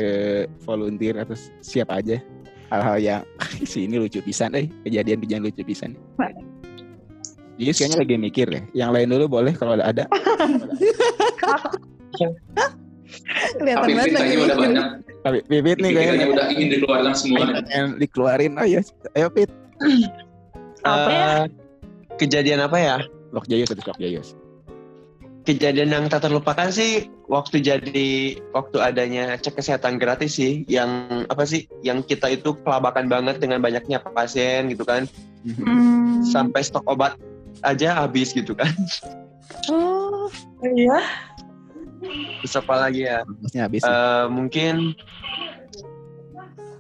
[0.67, 2.19] volunteer atau siapa aja
[2.71, 3.21] hal-hal yang
[3.71, 5.95] si ini lucu pisan eh kejadian-kejadian lucu pisan
[7.57, 10.05] Jayus kayaknya lagi mikir ya yang lain dulu boleh kalau ada ada
[13.57, 14.87] kelihatan Tapi banget lagi udah banyak.
[15.23, 17.45] tapi Pipit nih kayaknya udah ingin dikeluarkan semua.
[17.51, 18.81] pengen dikeluarin ayo
[19.17, 19.51] ayo Pit
[20.87, 21.19] Apa ya?
[21.19, 21.43] Eh,
[22.17, 22.97] kejadian apa ya?
[23.35, 24.29] Lok Jayus atau Lok Jayus
[25.43, 31.43] Kejadian yang tak terlupakan sih waktu jadi waktu adanya cek kesehatan gratis sih yang apa
[31.43, 35.07] sih yang kita itu kelabakan banget dengan banyaknya pasien gitu kan
[35.47, 36.27] Hmm.
[36.27, 37.15] sampai stok obat
[37.63, 38.67] aja habis gitu kan
[39.71, 40.27] oh
[40.59, 40.99] Iya.
[42.43, 43.23] terus apa lagi ya
[43.55, 43.87] habis.
[43.87, 44.91] Eh, mungkin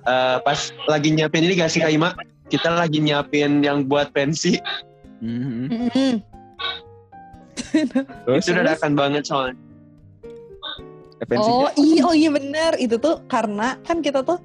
[0.02, 2.10] eh, pas lagi nyiapin ini gak sih Kak Ima
[2.50, 4.58] kita lagi nyiapin yang buat pensi
[5.22, 6.18] mm.
[8.26, 9.54] terus itu dadakan banget soalnya
[11.24, 14.36] pensinya oh iya oh iya bener itu tuh karena kan kita tuh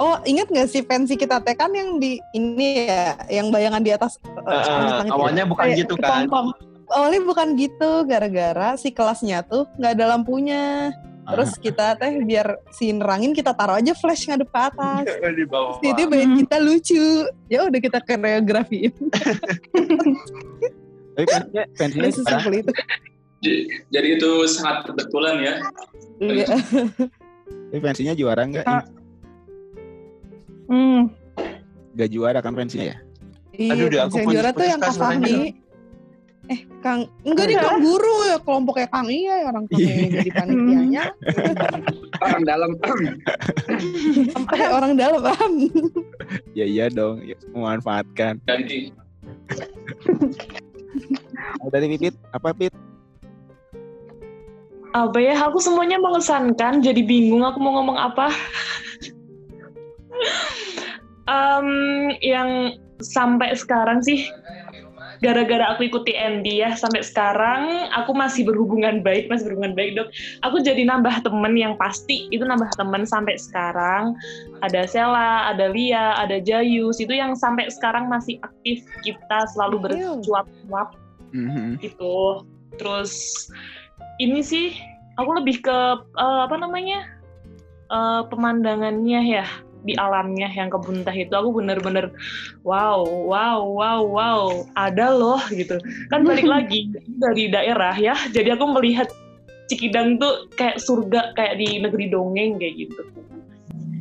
[0.00, 3.92] Oh, ingat gak sih pensi kita teh kan yang di ini ya, yang bayangan di
[3.92, 4.16] atas
[4.48, 6.46] langit-langit awalnya bukan Kayak gitu kan kepompong.
[6.88, 10.96] Awalnya bukan gitu, gara-gara si kelasnya tuh nggak ada lampunya.
[11.28, 15.04] Terus kita teh biar si nerangin kita taruh aja flash ngadep ke atas.
[15.36, 17.06] di bawah Terus itu band kita lucu.
[17.52, 18.96] Ya udah kita koreografiin.
[21.20, 22.08] tapi pensinya pensinya
[22.56, 22.72] itu.
[23.88, 25.54] Jadi itu sangat kebetulan ya.
[26.20, 26.46] Iya.
[27.70, 28.84] tapi pensinya juara nggak Ah.
[30.66, 31.08] Hmm.
[31.94, 32.98] nggak juara kan pensinya ya
[33.50, 34.94] Iya, Aduh, udah aku yang juara tuh yang Kak.
[34.94, 35.36] Fahmi.
[36.46, 40.30] Eh, Kang, enggak di Kang Guru ya, kelompoknya Kang Iya ya, orang Kang Iya jadi
[40.32, 41.04] panitianya.
[42.24, 42.70] Orang dalam.
[44.28, 45.50] Sampai orang dalam,
[46.52, 48.92] ya iya dong ya, memanfaatkan Ganti.
[51.60, 52.74] Oh, dari Pipit apa Pit
[54.90, 55.38] Apa ya?
[55.46, 58.28] Aku semuanya mengesankan, jadi bingung aku mau ngomong apa.
[61.30, 61.68] Em,
[62.26, 64.26] yang sampai sekarang sih
[65.20, 70.08] gara-gara aku ikuti Andy ya sampai sekarang aku masih berhubungan baik masih berhubungan baik dok
[70.42, 74.16] aku jadi nambah temen yang pasti itu nambah temen sampai sekarang
[74.64, 79.84] ada Sela ada Lia ada Jayus itu yang sampai sekarang masih aktif kita selalu Iya.
[79.84, 80.88] bercuap-cuap
[81.36, 81.78] Mhm.
[81.84, 82.42] gitu
[82.80, 83.46] terus
[84.20, 84.76] ini sih
[85.16, 85.78] aku lebih ke
[86.18, 87.04] eh, apa namanya?
[87.90, 89.46] Eh, pemandangannya ya
[89.80, 91.32] di alamnya yang kebun teh itu.
[91.32, 92.12] Aku bener-bener
[92.62, 94.42] wow wow wow wow
[94.76, 95.80] ada loh gitu.
[96.12, 99.08] Kan balik lagi dari daerah ya jadi aku melihat
[99.70, 103.02] Cikidang tuh kayak surga kayak di negeri dongeng kayak gitu.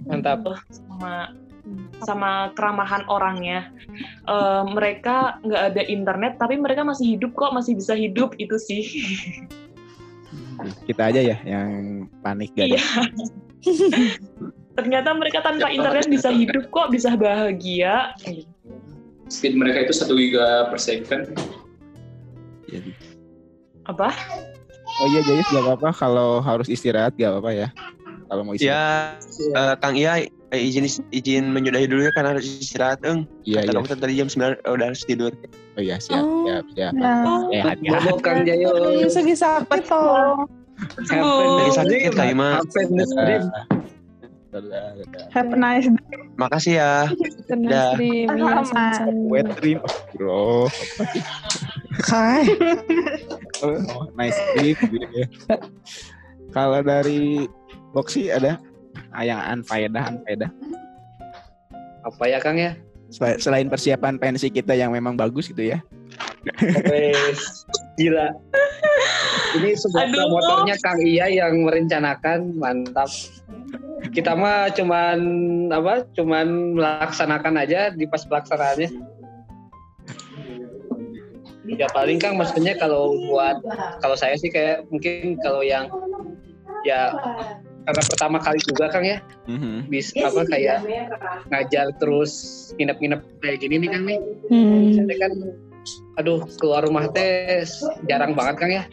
[0.09, 0.41] Mantap.
[0.73, 1.29] sama
[2.01, 3.69] sama keramahan orangnya.
[4.25, 8.81] Eh, mereka nggak ada internet tapi mereka masih hidup kok masih bisa hidup itu sih
[10.88, 12.80] kita aja ya yang panik gak Iya.
[12.80, 13.12] ada
[14.80, 18.15] ternyata mereka tanpa Ya, internet bisa hidup kok bisa bahagia.
[19.28, 21.24] Speed mereka itu 1 giga per second.
[22.69, 22.91] Jadi.
[23.89, 24.13] apa?
[25.02, 25.89] Oh iya Jayus gak apa-apa.
[25.91, 27.67] Kalau harus istirahat gak apa-apa ya.
[28.30, 29.19] Kalau mau istirahat.
[29.19, 30.13] ya eh, Kang Iya
[30.54, 33.26] eh, izin izin menyudahi dulu ya karena harus istirahat eng.
[33.43, 33.78] Iya kata iya.
[33.84, 35.34] dokter tadi jam 9 udah harus tidur
[35.80, 36.44] oh iya siap Oh.
[36.44, 38.76] siap siap Nah, eh hati-hati Bobo Kang Jayo.
[39.08, 40.44] Segi sakit toh.
[41.08, 43.44] Lagi sakit Happen dream.
[44.50, 45.26] Dadah, dadah.
[45.30, 46.18] have a nice day.
[46.34, 47.06] makasih ya
[47.70, 47.94] Dah.
[48.65, 49.13] Sama.
[49.32, 49.78] wet dream
[50.18, 50.65] bro
[52.10, 52.50] Hai.
[53.62, 54.74] oh, nice dream
[56.50, 57.46] Kalau dari
[57.94, 58.58] Boxy ada
[59.13, 60.50] ah, yang unfaedah, unfaedah.
[62.06, 62.74] Apa ya Kang ya?
[63.10, 65.82] Sel- Selain persiapan pensi kita yang memang bagus gitu ya.
[66.89, 67.65] Wes,
[67.98, 68.34] gila.
[69.58, 70.30] Ini sebuah Aduh.
[70.30, 73.10] motornya Kang Iya yang merencanakan, mantap.
[74.13, 75.19] Kita mah cuman
[75.74, 76.06] apa?
[76.13, 78.89] Cuman melaksanakan aja di pas pelaksanaannya.
[81.69, 83.62] Ya paling Kang maksudnya kalau buat
[84.02, 85.86] kalau saya sih kayak mungkin kalau yang
[86.82, 87.13] ya
[87.89, 89.17] karena pertama kali juga Kang ya
[89.49, 89.89] Mhm.
[89.89, 90.86] bisa apa kayak
[91.49, 92.32] ngajar terus
[92.78, 94.19] nginep-nginep kayak gini nih Kang nih.
[94.54, 94.93] Hmm.
[94.93, 95.34] Saya kan
[96.21, 97.65] aduh keluar rumah teh
[98.06, 98.86] jarang banget Kang ya.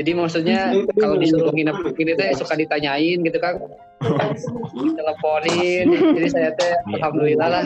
[0.00, 3.60] Jadi maksudnya kalau disuruh nginep ini teh suka ditanyain gitu Kang.
[4.96, 6.16] Teleponin.
[6.16, 7.62] Jadi saya teh alhamdulillah lah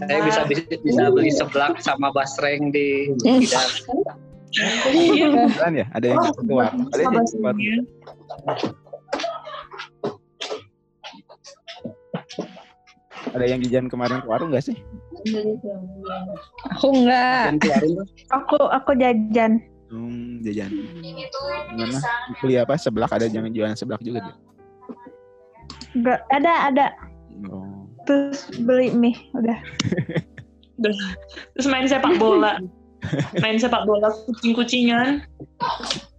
[0.00, 3.68] saya bisa bisa, bisa beli seblak sama basreng di bidang.
[5.62, 6.74] Kan ya, ada yang ketua.
[6.90, 7.50] Ada yang ketua.
[13.30, 14.76] Ada yang jajan kemarin ke warung nggak sih?
[16.74, 17.60] Aku enggak.
[18.34, 19.62] Aku aku jajan.
[19.90, 20.70] Hmm, jajan.
[21.74, 21.98] Gimana?
[22.42, 22.74] Kuliah apa?
[22.78, 24.36] Seblak ada jangan jualan seblak juga tuh.
[25.94, 26.86] Enggak ada ada.
[27.50, 27.86] Oh.
[28.08, 29.58] Terus beli mie udah.
[31.54, 32.56] Terus main sepak bola.
[33.40, 35.24] Main sepak bola kucing-kucingan.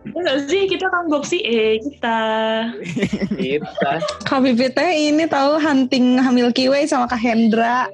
[0.01, 2.19] Ya nggak sih kita kan boxy eh kita.
[3.37, 3.91] Kita.
[4.25, 7.85] Kak Bibi teh ini tahu hunting Milky Way sama Kak Hendra.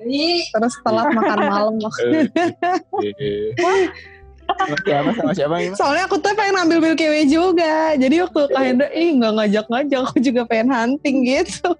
[0.55, 1.75] Terus telat makan malam.
[3.03, 3.83] Eh.
[4.47, 5.75] Sama siapa sama siapa ini?
[5.75, 7.99] Soalnya aku tuh pengen ambil Milky Way juga.
[7.99, 11.75] Jadi waktu Kak Hendra, ih nggak ngajak-ngajak, aku juga pengen hunting gitu.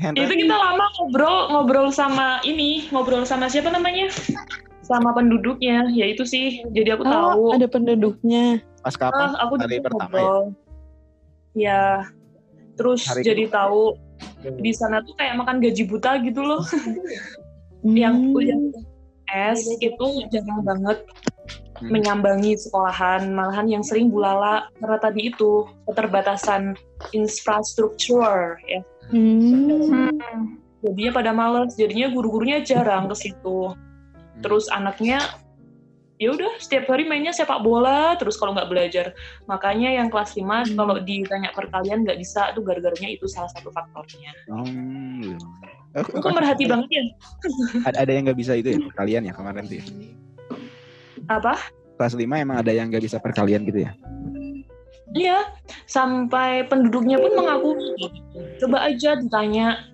[0.00, 0.24] Hendra.
[0.24, 4.08] Itu kita lama ngobrol ngobrol sama ini ngobrol sama siapa namanya?
[4.80, 5.92] Sama penduduknya.
[5.92, 6.64] Ya itu sih.
[6.72, 7.28] Jadi aku tahu.
[7.36, 8.64] Oh, ada penduduknya.
[8.80, 9.36] Pas kapan?
[9.36, 10.08] Ah, aku Hari pertama ya?
[10.08, 10.42] ngobrol.
[11.52, 11.82] ya.
[12.80, 13.96] Terus Hari jadi tahu
[14.40, 16.64] di sana tuh kayak makan gaji buta gitu loh.
[17.84, 18.30] Yang Hmm.
[18.32, 18.60] kuliah
[19.30, 20.98] S itu jarang banget
[21.80, 21.88] Hmm.
[21.96, 26.76] menyambangi sekolahan, malahan yang sering bulala karena tadi itu keterbatasan
[27.16, 28.80] infrastruktur ya.
[29.08, 30.12] Hmm.
[30.80, 33.72] Jadinya pada males, jadinya guru-gurunya jarang ke situ.
[34.40, 35.20] Terus anaknya
[36.20, 39.16] ya udah setiap hari mainnya sepak bola terus kalau nggak belajar
[39.48, 44.36] makanya yang kelas 5 kalau ditanya perkalian nggak bisa tuh gara-garanya itu salah satu faktornya
[44.50, 45.40] Hmm.
[45.90, 47.02] Oh, aku merhati banget ya
[47.88, 49.86] ada, ada yang nggak bisa itu ya perkalian ya kemarin tuh ya?
[51.32, 51.56] apa
[52.00, 53.92] Kelas 5 emang ada yang nggak bisa perkalian gitu ya?
[55.12, 55.52] Iya,
[55.84, 57.76] sampai penduduknya pun mengaku
[58.56, 59.84] coba aja ditanya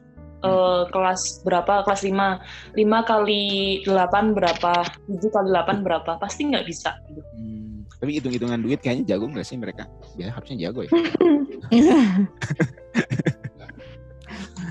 [0.46, 2.78] eh, kelas berapa, kelas 5.
[2.78, 3.44] 5 kali
[3.84, 4.74] 8 berapa,
[5.10, 6.94] 7 kali 8 berapa, pasti nggak bisa.
[7.34, 7.82] Hmm.
[7.96, 9.88] Tapi hitung-hitungan duit kayaknya jago nggak sih mereka?
[10.20, 10.92] Ya harusnya jago ya.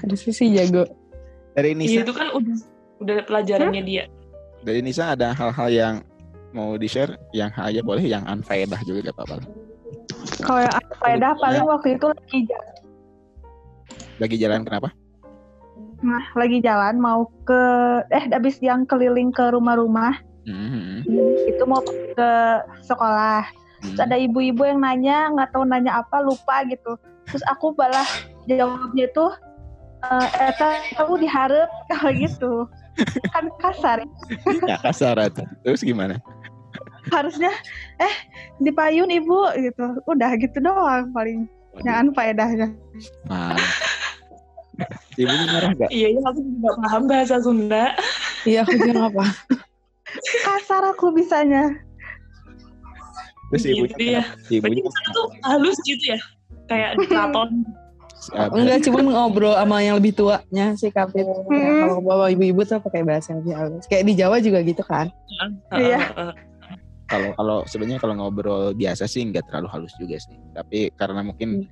[0.06, 0.86] Ada sisi jago.
[1.56, 2.56] Dari Iya Nisa, itu kan udah
[3.02, 4.04] udah pelajarannya dia.
[4.66, 5.96] dari Nisa ada hal-hal yang
[6.52, 9.46] mau di share yang aja boleh yang unfaedah juga gak apa-apa.
[10.42, 12.76] Kalau yang aku faedah paling waktu itu lagi jalan,
[14.16, 14.90] Lagi jalan kenapa?
[16.06, 17.62] Nah, lagi jalan mau ke
[18.14, 21.02] eh habis yang keliling ke rumah-rumah Hmm.
[21.50, 22.32] itu mau ke
[22.86, 23.50] sekolah.
[23.82, 27.02] Terus ada ibu-ibu yang nanya nggak tahu nanya apa lupa gitu.
[27.26, 28.06] Terus aku balah
[28.46, 29.26] jawabnya itu
[30.06, 30.70] eh eta
[31.02, 32.54] kamu diharap kalau gitu.
[33.34, 34.06] Kan kasar.
[34.70, 35.50] Ya kasar tuh.
[35.66, 36.22] Terus gimana?
[37.10, 37.50] Harusnya
[37.98, 38.16] eh
[38.62, 39.98] dipayun ibu gitu.
[40.06, 41.50] Udah gitu doang paling.
[41.82, 42.70] Jangan faedahnya.
[43.26, 43.58] Nah.
[45.16, 45.90] Ibunya marah gak?
[45.90, 47.86] Iya, iya aku juga nggak paham bahasa Sunda.
[48.44, 49.26] Iya, aku juga apa.
[50.46, 51.64] Kasar aku bisanya.
[53.54, 54.24] Terus ibunya Gitu ya.
[54.52, 56.20] Ibunya Berarti tuh halus gitu ya,
[56.68, 57.50] kayak di keraton.
[58.34, 61.28] Ah, Enggak, cuma ngobrol sama yang lebih tuanya sih Kapit.
[61.28, 61.78] Hmm.
[61.86, 63.84] Kalau bawa ibu-ibu tuh pakai bahasa yang lebih halus.
[63.86, 65.14] Kayak di Jawa juga gitu kan.
[65.76, 66.00] Iya.
[66.10, 66.32] Heeh.
[67.06, 70.36] Kalau kalau sebenarnya kalau ngobrol biasa sih nggak terlalu halus juga sih.
[70.58, 71.66] Tapi karena mungkin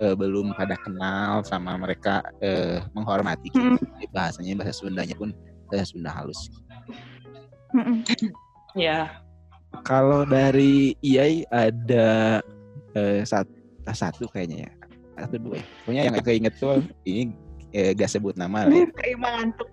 [0.00, 3.76] eh, belum pada kenal sama mereka eh, menghormati kita.
[3.76, 5.36] Jadi bahasanya bahasa Sundanya pun
[5.68, 6.48] bahasa Sunda halus.
[7.76, 8.02] Mm-mm.
[8.74, 9.22] Ya,
[9.86, 12.40] Kalau dari IAI ada
[12.96, 13.52] eh, satu,
[13.86, 14.70] satu kayaknya ya.
[15.20, 15.66] Satu dua ya.
[15.84, 17.30] Pokoknya yang keinget tuh ini
[17.70, 18.86] eh, gak sebut nama lah ya.
[19.54, 19.68] Tuh.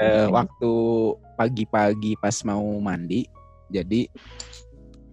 [0.00, 0.72] Eh, waktu
[1.36, 3.28] pagi-pagi pas mau mandi
[3.70, 4.00] jadi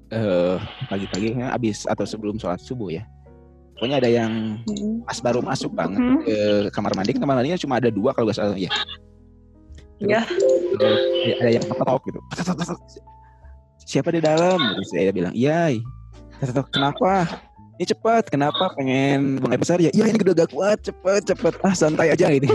[0.08, 3.03] eh pagi-pagi kayaknya abis atau sebelum sholat subuh ya.
[3.78, 4.58] Pokoknya ada yang
[5.05, 6.20] pas baru masuk banget Hmm.
[6.26, 6.38] ke
[6.74, 7.14] kamar mandi.
[7.14, 8.72] Kan kamar mandinya cuma ada dua kalau nggak salah ya
[9.97, 10.22] Iya.
[10.78, 12.20] Terus, eh, ada yang ketok gitu.
[13.88, 14.58] Siapa di dalam?
[14.78, 15.74] Terus saya bilang iya
[16.38, 17.26] Kata, kenapa?
[17.78, 18.74] Ini cepat kenapa?
[18.78, 19.89] Pengen buang air besar ya?
[19.93, 21.53] Ya ini udah gak kuat cepet cepet.
[21.62, 22.45] Ah santai aja ini.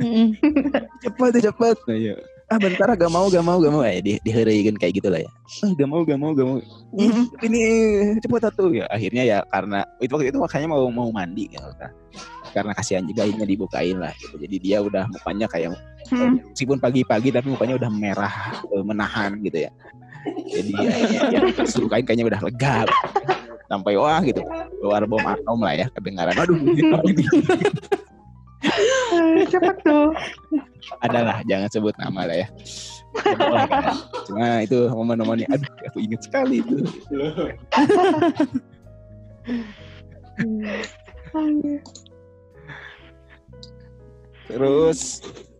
[0.00, 0.36] Mm-mm.
[1.04, 1.76] cepet ya cepet.
[1.88, 2.14] Nah, ya.
[2.50, 3.82] Ah bentar ah, gak mau gak mau gak mau.
[3.86, 5.30] Eh di diheureukeun kayak gitu lah ya.
[5.62, 6.58] Ah, gak mau gak mau gak mau.
[6.98, 7.24] Mm-mm.
[7.46, 7.62] ini
[8.18, 11.94] cepet atuh ya akhirnya ya karena itu waktu itu makanya mau mau mandi ya kan.
[12.50, 14.34] karena kasihan juga akhirnya dibukain lah gitu.
[14.42, 15.78] Jadi dia udah mukanya kayak
[16.10, 16.40] Hmm.
[16.56, 18.34] meskipun pagi-pagi tapi mukanya udah merah
[18.66, 19.70] eh, menahan gitu ya.
[20.50, 22.76] Jadi akhirnya ya, pas dibukain kayaknya udah lega.
[23.70, 24.42] Sampai wah gitu.
[24.82, 26.34] Keluar bom atom lah ya kedengaran.
[26.34, 26.58] Aduh
[26.98, 27.08] apa
[28.60, 30.12] ini Cepet tuh.
[31.00, 33.96] adalah jangan sebut nama lah ya kan?
[34.28, 36.76] cuma itu momen-momennya aduh aku inget sekali itu
[44.50, 44.98] terus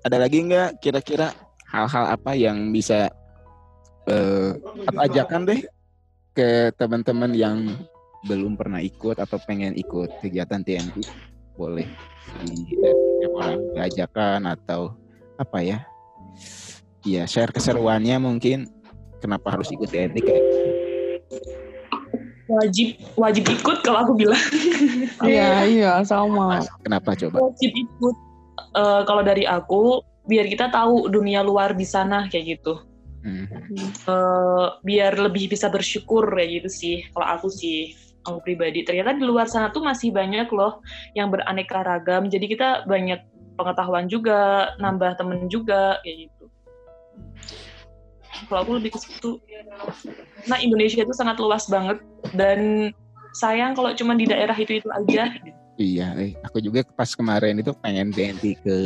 [0.07, 1.35] ada lagi nggak kira-kira
[1.71, 3.11] hal-hal apa yang bisa
[4.09, 4.51] eh
[4.89, 5.61] atau ajakan deh
[6.35, 7.59] ke teman-teman yang
[8.27, 11.05] belum pernah ikut atau pengen ikut kegiatan TNT
[11.55, 11.89] boleh
[12.45, 12.77] di
[13.31, 14.95] orang ajakan atau
[15.39, 15.79] apa ya?
[17.07, 18.69] Iya share keseruannya mungkin.
[19.21, 20.47] Kenapa harus ikut TNT kayak
[22.51, 24.41] wajib wajib ikut kalau aku bilang.
[25.21, 26.65] Iya, iya, sama.
[26.81, 27.53] kenapa coba?
[27.53, 28.17] Wajib ikut
[28.71, 32.75] Eh, kalau dari aku biar kita tahu dunia luar di sana kayak gitu.
[33.21, 33.45] Hmm.
[33.85, 36.97] Eh, biar lebih bisa bersyukur kayak gitu sih.
[37.13, 37.97] Kalau aku sih
[38.27, 40.81] aku pribadi ternyata di luar sana tuh masih banyak loh
[41.17, 43.21] yang beraneka ragam jadi kita banyak
[43.57, 46.45] pengetahuan juga nambah temen juga kayak gitu
[48.49, 49.41] kalau aku lebih ke situ
[50.49, 52.01] nah Indonesia itu sangat luas banget
[52.37, 52.91] dan
[53.37, 55.31] sayang kalau cuma di daerah itu itu aja
[55.81, 58.77] Iya, eh, aku juga pas kemarin itu pengen TNT ke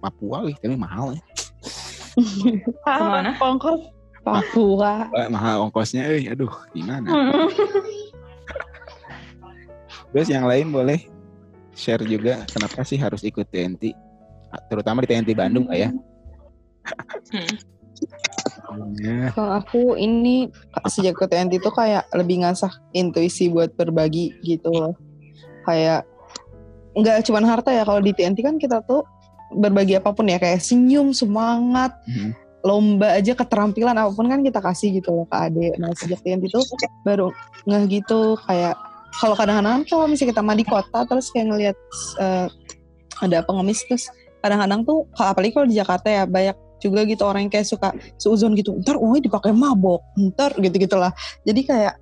[0.00, 1.22] Papua, wih, tapi mahal ya.
[2.80, 3.36] Ke mana?
[3.36, 3.92] Ongkos.
[4.24, 5.12] Papua.
[5.12, 7.08] Wah, mahal ongkosnya, eh, aduh, gimana?
[10.10, 10.18] Hmm.
[10.18, 11.06] Terus yang lain boleh
[11.78, 13.94] share juga kenapa sih harus ikut TNT,
[14.66, 15.90] terutama di TNT Bandung lah ya.
[17.30, 17.54] Hmm.
[18.98, 20.50] Ya, Kalau aku ini
[20.90, 24.94] sejak ke TNT itu kayak lebih ngasah intuisi buat berbagi gitu loh.
[25.66, 26.06] Kayak
[26.94, 29.06] nggak cuma harta ya kalau di TNT kan kita tuh
[29.54, 32.30] berbagi apa pun ya kayak senyum, semangat, Mhm.
[32.66, 35.74] lomba aja keterampilan apa pun kan kita kasih gitu loh ke adik.
[35.78, 36.60] Nah sejak TNT itu
[37.06, 37.30] baru
[37.66, 38.74] ngeh gitu kayak
[39.18, 41.76] kalau kadang-kadang kalau misalnya kita mah di kota terus kayak ngelihat
[42.22, 42.46] eh,
[43.20, 44.06] ada pengemis terus
[44.40, 48.56] kadang-kadang tuh apalagi kalau di Jakarta ya banyak juga gitu orang yang kayak suka seuzon
[48.56, 51.12] gitu ntar uangnya dipakai mabok ntar gitu gitulah
[51.44, 51.94] jadi kayak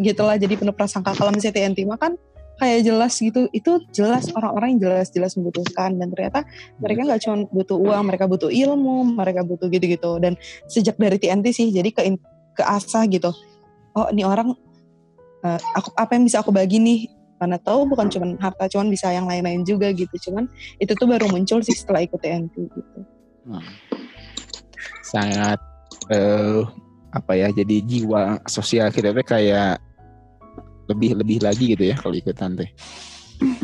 [0.00, 1.12] gitulah jadi penuh prasangka.
[1.12, 2.16] Kalau misalnya TNT mah kan
[2.56, 5.98] kayak jelas gitu itu jelas orang-orang yang jelas-jelas membutuhkan.
[6.00, 6.48] Dan ternyata
[6.80, 10.16] mereka nggak cuma butuh uang mereka butuh ilmu mereka butuh gitu-gitu.
[10.22, 10.38] Dan
[10.70, 12.02] sejak dari TNT sih jadi ke
[12.56, 13.32] ke asah gitu.
[13.92, 14.56] Oh ini orang
[15.42, 17.00] eh, aku apa yang bisa aku bagi nih
[17.36, 20.46] mana tahu bukan cuma harta cuman bisa yang lain-lain juga gitu cuman
[20.78, 22.98] itu tuh baru muncul sih setelah ikut TNT gitu
[23.42, 23.58] Hmm.
[25.02, 25.58] sangat
[26.06, 26.62] eh,
[27.10, 29.82] apa ya jadi jiwa sosial kita tuh kayak
[30.86, 32.70] lebih lebih lagi gitu ya kalau ikutan teh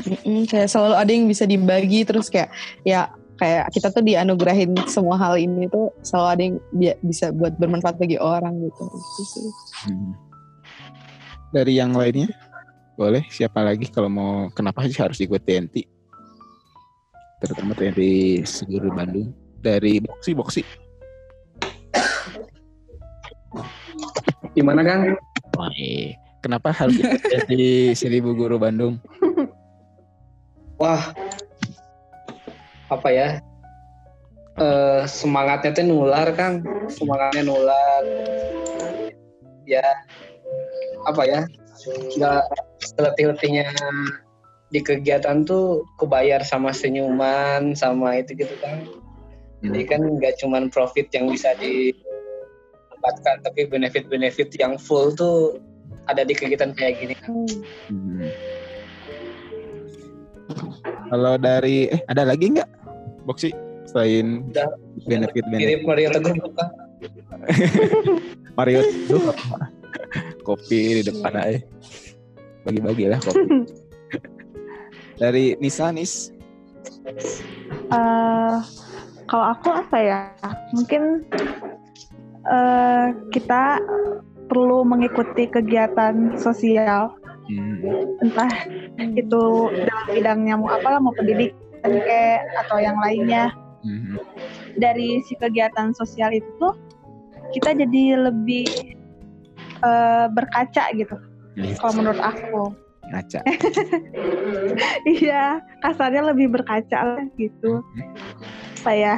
[0.03, 2.51] Mm-mm, kayak selalu ada yang bisa dibagi terus kayak
[2.83, 3.07] ya
[3.39, 7.95] kayak kita tuh dianugerahin semua hal ini tuh selalu ada yang bi- bisa buat bermanfaat
[7.95, 8.83] bagi orang gitu
[9.22, 9.47] sih.
[9.87, 10.11] Hmm.
[11.55, 12.28] Dari yang lainnya?
[12.99, 15.86] Boleh siapa lagi kalau mau kenapa sih harus ikut TNT
[17.38, 18.01] terutama TNT
[18.42, 19.30] Seguru Bandung.
[19.59, 20.62] Dari boksi boksi
[24.55, 25.18] Gimana Kang?
[26.42, 27.53] Kenapa harus ikut TNT
[27.94, 29.03] Seribu Guru Bandung?
[30.78, 31.11] Wah,
[32.86, 33.42] apa ya?
[34.59, 38.03] Eh, semangatnya tuh nular Kang, semangatnya nular.
[39.66, 39.86] Ya,
[41.09, 41.40] apa ya?
[42.16, 42.42] Nggak
[42.82, 43.72] seletih-letihnya
[44.68, 48.84] di kegiatan tuh kebayar sama senyuman, sama itu gitu kan.
[49.64, 55.59] Jadi kan nggak cuman profit yang bisa didapatkan, tapi benefit-benefit yang full tuh
[56.06, 57.14] ada di kegiatan kayak gini.
[57.88, 58.30] Hmm.
[61.09, 62.68] Kalau dari eh ada lagi nggak
[63.24, 63.52] boksi
[63.88, 64.68] selain Udah.
[65.09, 66.68] benefit benefit Mirip Mario Teguh Kan?
[68.59, 69.32] Mario tuh
[70.49, 71.61] kopi di depan aja
[72.64, 73.68] bagi-bagi lah kopi
[75.20, 76.38] dari Nisa Nis
[77.88, 78.57] Eh,
[79.28, 80.20] kalau aku apa ya?
[80.76, 81.24] Mungkin
[82.44, 83.80] eh, kita
[84.49, 87.16] perlu mengikuti kegiatan sosial,
[87.49, 87.80] Hmm.
[88.20, 88.53] entah
[89.16, 93.57] itu dalam bidangnya mau apalah mau pendidikan kayak atau yang lainnya.
[93.80, 94.20] Hmm.
[94.76, 96.76] Dari si kegiatan sosial itu tuh
[97.57, 98.68] kita jadi lebih
[99.85, 101.16] eh, berkaca gitu.
[101.79, 102.74] Kalau menurut aku.
[103.09, 103.41] ngaca.
[105.09, 107.81] Iya, kasarnya lebih berkaca lah gitu.
[108.85, 109.16] Apa ya?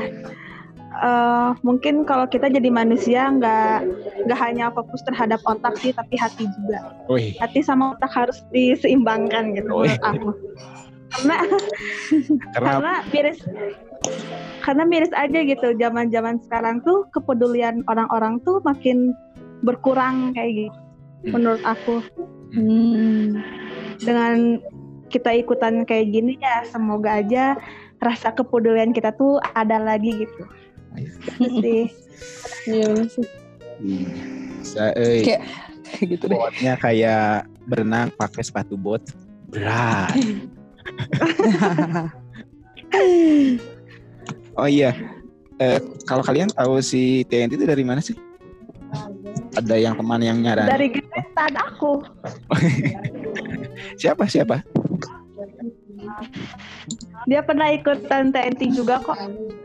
[0.90, 3.76] eh, mungkin kalau kita jadi manusia nggak
[4.26, 6.94] nggak hanya fokus terhadap otak sih, tapi hati juga.
[7.06, 9.98] Wih, Hati sama otak harus diseimbangkan gitu iya.
[9.98, 10.30] menurut aku.
[11.10, 11.36] Karena
[12.54, 13.38] karena karena miris
[14.60, 19.12] karena miris aja gitu zaman-zaman sekarang tuh kepedulian orang-orang tuh makin
[19.60, 20.78] berkurang kayak gitu
[21.20, 21.36] Hmm.
[21.36, 22.00] menurut aku
[22.50, 23.36] Hmm.
[24.00, 24.56] dengan
[25.06, 27.60] kita ikutan kayak gini ya semoga aja
[27.98, 30.42] rasa kepedulian kita tuh ada lagi gitu
[31.38, 31.84] Itu sih
[32.66, 33.26] Iya bener sih.
[33.78, 34.06] Hmm.
[34.96, 35.44] Eh, Kayak-
[36.02, 36.36] gitu deh.
[36.36, 39.00] botnya kayak berenang pakai sepatu bot
[39.48, 40.16] berat.
[44.52, 44.92] Oh iya,
[45.56, 48.16] Eh, kalau kalian tahu si TNT itu dari mana sih?
[49.56, 50.66] Ada yang teman yang nyaran?
[50.70, 52.02] dari gebetan aku
[54.00, 54.62] Siapa siapa?
[57.28, 59.16] dia pernah ikutan TNT juga kok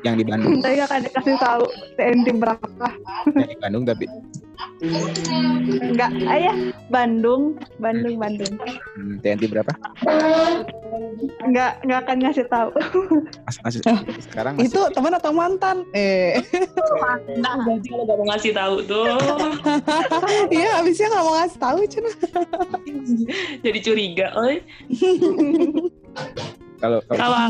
[0.05, 1.63] Yang di Bandung, tapi gak akan dikasih tahu
[1.97, 2.67] TNT berapa
[3.33, 4.05] yang di Bandung tapi
[5.89, 6.55] enggak ayah
[6.93, 8.53] Bandung Bandung Bandung
[9.01, 9.71] hmm, TNT berapa?
[11.41, 12.69] enggak enggak akan ngasih tahu
[13.49, 15.77] Mas, masih Oh, sekarang masih Itu teman atau mantan?
[15.97, 16.37] Eh,
[17.41, 19.05] Nah, berarti kalau gak mau ngasih tahu tuh
[20.55, 22.11] iya abisnya nggak mau ngasih tahu cina.
[23.65, 24.61] jadi curiga, oi.
[26.77, 27.49] kalau kalau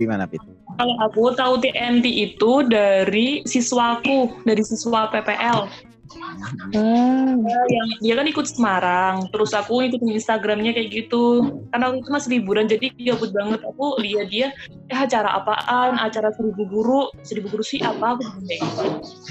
[0.00, 0.40] gimana Pit?
[0.78, 5.66] Kalau aku tahu TNT itu dari siswaku, dari siswa PPL.
[6.08, 7.44] Hmm.
[7.68, 11.44] yang dia kan ikut Semarang terus aku ngikutin Instagramnya kayak gitu.
[11.68, 13.60] Karena waktu itu masih liburan jadi gabut banget.
[13.60, 14.48] Aku lihat dia
[14.88, 16.00] eh acara apaan?
[16.00, 17.12] Acara seribu guru.
[17.20, 18.16] Seribu guru sih apa?
[18.16, 18.84] Aku kayak gitu.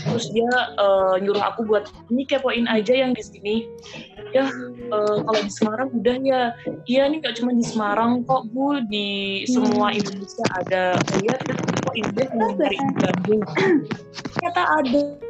[0.06, 3.56] Terus dia eh, nyuruh aku buat ini kepoin aja yang di sini.
[4.38, 4.46] Ya
[4.94, 6.42] eh, kalau di Semarang udah ya.
[6.86, 8.86] Iya nih gak cuma di Semarang kok bu.
[8.86, 10.94] Di semua Indonesia ada.
[11.26, 11.42] Lihat
[11.82, 13.42] kok ini dia yang dari Bandung.
[14.38, 15.27] Ternyata ada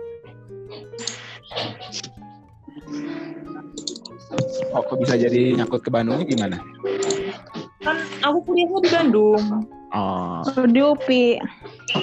[4.77, 6.61] Oh, kok bisa jadi nyangkut ke Bandungnya gimana?
[7.81, 9.43] kan aku kuliahnya di Bandung
[9.95, 11.39] Oh, di UPI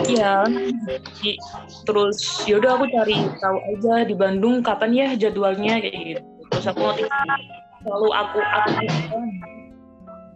[0.08, 0.48] Iya.
[1.84, 2.18] Terus
[2.48, 6.22] yaudah aku cari tahu aja di Bandung kapan ya jadwalnya kayak gitu.
[6.50, 7.06] Terus aku notif
[7.84, 8.70] selalu aku aku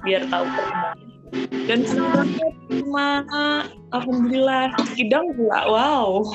[0.04, 0.44] biar tahu.
[1.64, 3.08] Dan sebenarnya cuma
[3.96, 5.60] alhamdulillah kidang pula.
[5.64, 6.28] Wow.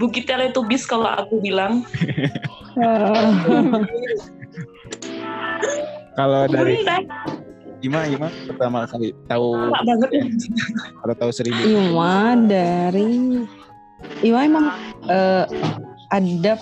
[0.00, 1.84] Bukit Teletubbies kalau aku bilang.
[6.14, 6.80] kalau dari
[7.82, 8.32] gimana gimana?
[8.48, 9.48] Pertama kali tahu
[11.04, 11.60] atau tahu seribu?
[11.60, 13.44] Ima dari
[14.20, 14.66] Ima emang
[15.08, 15.44] eh,
[16.12, 16.54] ada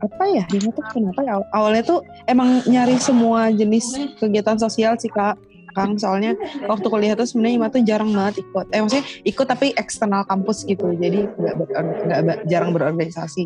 [0.00, 0.44] apa ya?
[0.48, 1.40] Ima tuh kenapa ya?
[1.40, 5.36] Aw- awalnya tuh emang nyari semua jenis kegiatan sosial sih kak
[5.76, 6.00] Kang.
[6.00, 6.32] Soalnya
[6.64, 8.66] waktu kuliah tuh sebenarnya Ima tuh jarang banget ikut.
[8.72, 10.88] Eh maksudnya ikut tapi eksternal kampus gitu.
[10.96, 11.72] Jadi nggak ber-
[12.08, 13.44] nggak ber- jarang berorganisasi.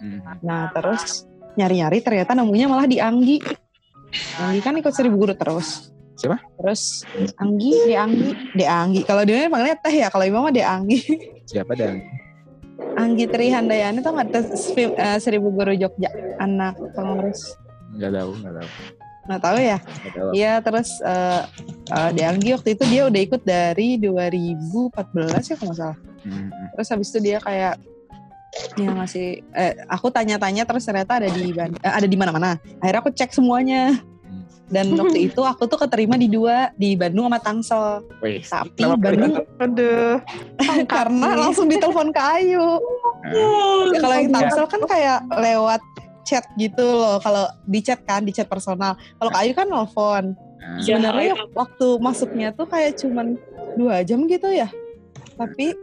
[0.00, 0.24] Hmm.
[0.40, 1.28] nah terus
[1.60, 3.36] nyari-nyari ternyata nemunya malah di Anggi
[4.40, 5.90] Anggi kan ikut seribu guru terus.
[6.20, 6.36] Siapa?
[6.60, 7.08] terus
[7.40, 8.30] Anggi di Anggi.
[8.52, 9.00] Di Anggi.
[9.08, 11.00] Kalau dia panggilnya teh ya kalau Ima mah di Anggi.
[11.48, 12.04] Siapa dan
[13.00, 13.24] Anggi?
[13.24, 17.56] Trihandayani nggak tes film, eh, seribu guru Jogja anak pengurus.
[17.96, 18.68] Nggak tahu nggak tahu.
[19.20, 19.78] Nggak tahu ya?
[20.36, 21.42] Iya terus eh
[21.88, 24.92] eh, di Anggi waktu itu dia udah ikut dari 2014
[25.48, 25.98] ya kalau nggak salah.
[26.20, 26.66] Hmm, hmm.
[26.76, 27.80] terus habis itu dia kayak
[28.74, 33.12] ya masih eh, aku tanya-tanya terus ternyata ada di eh, ada di mana-mana akhirnya aku
[33.14, 34.46] cek semuanya Hmm.
[34.70, 39.02] dan waktu itu aku tuh keterima di dua di Bandung sama Tangsel Wih, tapi kenapa
[39.02, 40.16] Bandung aduh
[40.86, 42.78] karena langsung ditelepon ke Ayu
[43.20, 45.80] Nah, Ya, kalau yang Tangsel kan kayak lewat
[46.24, 47.18] chat gitu loh.
[47.20, 48.96] Kalau di chat kan, di chat personal.
[49.18, 50.32] Kalau Ayu kan nelfon.
[50.32, 50.96] nah, Iya.
[50.96, 53.34] Sebenarnya waktu masuknya tuh kayak cuman
[53.74, 54.70] dua jam gitu ya.
[55.36, 55.74] Tapi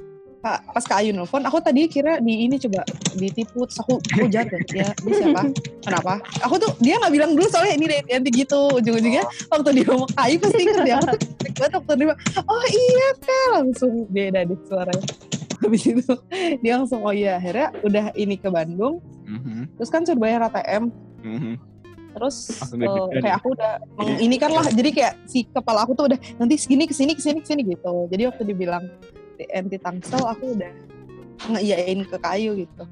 [0.47, 2.87] Kak, pas Kak Ayu nelfon, aku tadi kira di ini coba
[3.19, 3.67] ditipu.
[3.67, 4.59] Terus aku aku jatuh.
[4.71, 5.43] Ya, ini siapa?
[5.83, 6.23] Kenapa?
[6.47, 8.71] Aku tuh dia nggak bilang dulu soalnya ini deh nanti gitu.
[8.79, 10.95] Ujung-ujungnya waktu dia ngomong Kak Ayu pasti inget dia.
[11.03, 12.15] Aku tuh banget waktu dia
[12.47, 15.05] oh iya kak langsung beda deh suaranya.
[15.57, 16.13] Habis itu
[16.61, 20.93] dia langsung oh iya akhirnya udah ini ke Bandung mhm, terus kan suruh bayar ATM
[21.25, 21.53] mhm.
[22.13, 23.37] terus deg-degan kayak ya?
[23.41, 26.85] aku udah meng- ini kan lah jadi kayak si kepala aku tuh udah nanti segini
[26.85, 28.85] ke sini ke sini ke sini gitu jadi waktu dibilang
[29.37, 30.71] TNT Tangsel aku udah
[31.47, 32.83] ngeiyain ke kayu gitu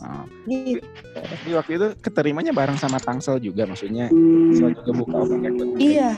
[0.00, 0.24] Oh.
[0.48, 0.80] gitu
[1.12, 5.76] Jadi waktu itu keterimanya bareng sama Tangsel juga maksudnya Tangsel juga buka open recruitment.
[5.76, 6.16] iya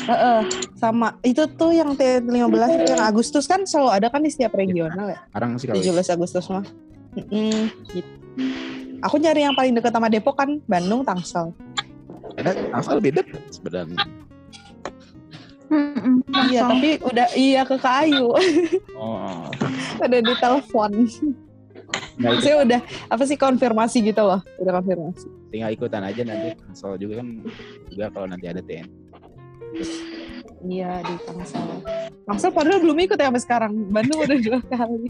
[0.00, 0.40] Heeh,
[0.72, 2.40] sama itu tuh yang TNT 15
[2.74, 6.16] itu yang Agustus kan selalu ada kan di setiap regional ya Sekarang sih kalau 17
[6.16, 6.64] Agustus mah
[7.12, 8.08] Mm-mm, gitu.
[9.02, 11.52] Aku nyari yang paling dekat sama Depok kan Bandung Tangsel.
[12.36, 14.00] Ada asal lebih dekat sebenarnya.
[16.50, 18.34] Iya, tapi udah iya ke Kayu.
[18.98, 19.46] Oh,
[20.04, 20.90] udah di telepon.
[22.20, 24.42] ikut, Saya udah apa sih konfirmasi gitu loh.
[24.58, 25.26] Udah konfirmasi.
[25.50, 26.54] tinggal ikutan aja nanti.
[26.74, 27.42] Soal juga kan
[27.90, 28.86] juga kalau nanti ada TN.
[30.60, 31.64] Iya di Tangsel.
[32.28, 33.72] Tangsel padahal belum ikut ya sampai sekarang.
[33.88, 35.08] Bandung udah dua kali.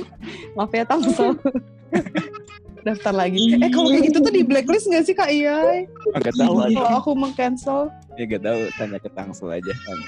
[0.56, 1.34] Maaf ya Tangsel.
[2.86, 3.58] Daftar lagi.
[3.62, 5.86] Eh kalau kayak gitu tuh di blacklist gak sih Kak Iya?
[6.18, 6.74] Enggak tahu aja.
[6.74, 7.80] Kalau aku meng-cancel.
[8.20, 9.98] Ya gak tahu tanya ke Tangsel aja kan.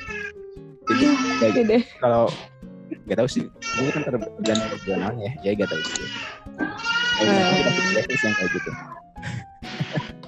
[0.85, 1.05] Jadi
[1.65, 2.29] ya, kalau
[3.09, 6.09] gak tahu sih, gue kan tergantung regionalnya ya, ya gak tahu sih.
[7.25, 8.71] Dapet blacklist yang kayak gitu.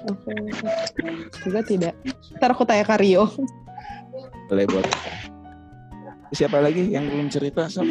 [0.07, 0.31] Oke.
[1.45, 1.93] Juga tidak.
[2.41, 3.29] Ntar aku tanya ke Rio.
[4.49, 4.85] Boleh buat.
[6.33, 7.87] Siapa lagi yang belum cerita sob?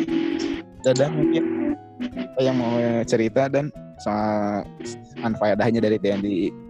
[0.83, 1.45] Dadan mungkin
[2.37, 2.77] Apa yang mau
[3.09, 4.69] cerita dan soal
[5.25, 6.66] anfaedahnya dari TNI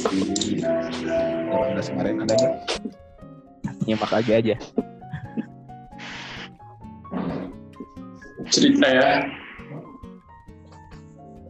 [0.00, 2.54] si 18 kemarin ada nggak?
[3.84, 4.56] Nyimak aja aja.
[8.50, 9.08] cerita ya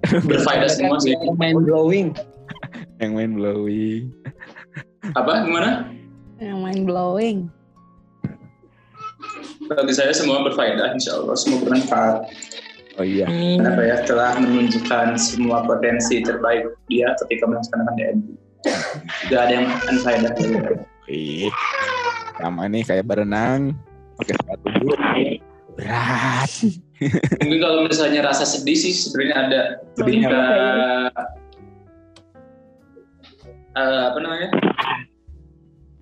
[0.28, 2.12] berfaedah semua sih Mind blowing.
[3.01, 4.12] Yang main blowing.
[5.16, 5.88] apa gimana
[6.36, 7.38] Yang mind blowing.
[9.64, 12.26] bagi saya semua berfaedah insya Allah semua bermanfaat
[13.01, 13.24] Oh iya.
[13.24, 18.32] kenapa ya telah menunjukkan semua potensi terbaik dia ketika melaksanakan DNI
[19.32, 20.32] gak ada yang unfaedah
[21.09, 21.48] Wih.
[22.36, 23.72] Sama nih kayak berenang
[24.20, 25.01] pakai sepatu boot.
[25.80, 26.53] Berat.
[27.40, 29.61] mungkin kalau misalnya rasa sedih sih sebenarnya ada
[29.96, 30.44] Sedihnya ketika
[33.80, 34.48] eh, apa namanya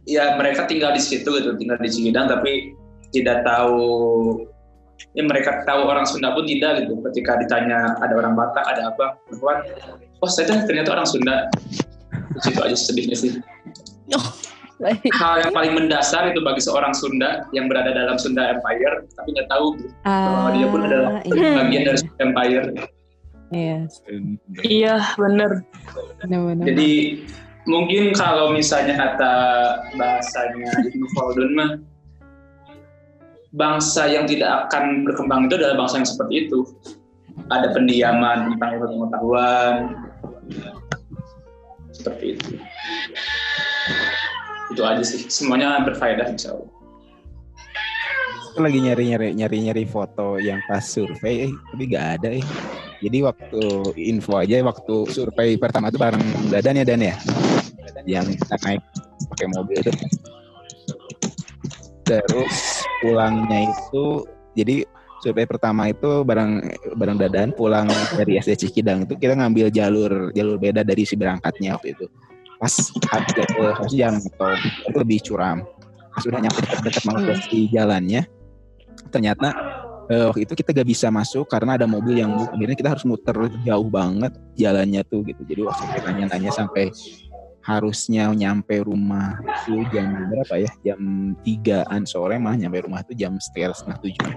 [0.03, 2.75] ya mereka tinggal di situ gitu tinggal di Cikidang tapi
[3.15, 3.87] tidak tahu
[5.15, 6.99] ya mereka tahu orang Sunda pun tidak gitu.
[7.11, 9.19] Ketika ditanya ada orang Batak ada apa?
[9.39, 9.63] Bahwa
[10.23, 11.47] oh saya tuh ternyata orang Sunda.
[12.09, 13.33] Di situ aja sedihnya sih.
[14.79, 15.11] Baik.
[15.11, 19.51] hal yang paling mendasar itu bagi seorang Sunda yang berada dalam Sunda Empire tapi nggak
[19.51, 21.51] tahu gitu, bahwa dia pun adalah iya.
[21.59, 22.67] bagian dari Sunda Empire.
[23.49, 23.79] Iya,
[24.63, 26.65] Iya, benar-benar.
[26.69, 26.91] Jadi
[27.67, 29.33] mungkin kalau misalnya kata
[29.99, 31.71] bahasanya Ibnu Khaldun mah
[33.53, 36.61] bangsa yang tidak akan berkembang itu adalah bangsa yang seperti itu.
[37.49, 39.75] Ada pendiaman tentang ilmu pengetahuan
[41.95, 42.49] seperti itu.
[44.75, 45.31] Itu aja sih.
[45.31, 46.71] Semuanya berfaedah insya Allah.
[48.59, 52.47] Lagi nyari-nyari nyari-nyari foto yang pas survei, eh, tapi gak ada eh.
[52.99, 53.63] Jadi waktu
[53.95, 57.15] info aja waktu survei pertama itu bareng Dadan ya Dan ya,
[58.03, 58.83] yang kita naik
[59.31, 59.93] pakai mobil itu.
[62.09, 64.25] Terus pulangnya itu,
[64.57, 64.89] jadi
[65.21, 66.65] survei pertama itu bareng
[66.97, 71.77] bareng Dadan pulang dari SD Cikidang itu kita ngambil jalur jalur beda dari si berangkatnya
[71.77, 72.07] waktu itu.
[72.59, 74.51] Pas eh, harus jam atau
[74.99, 75.63] lebih curam.
[76.15, 78.27] Pas Sudah nyampe dekat-dekat mau di jalannya,
[79.15, 79.55] ternyata
[80.11, 83.37] eh, waktu itu kita gak bisa masuk karena ada mobil yang akhirnya kita harus muter
[83.63, 86.91] jauh banget jalannya tuh gitu jadi waktu kita nanya-nanya sampai
[87.69, 90.71] harusnya nyampe rumah itu jam berapa ya?
[90.81, 94.33] Jam tigaan sore mah nyampe rumah tuh jam setengah setengah tujuh.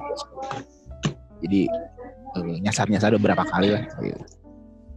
[1.39, 1.61] Jadi
[2.35, 4.19] eh, nyasar-nyasar beberapa kali lah gitu.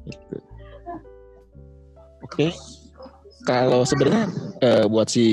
[0.05, 0.37] Gitu.
[2.27, 2.47] oke.
[3.47, 4.27] Kalau sebenarnya
[4.59, 5.27] eh, buat si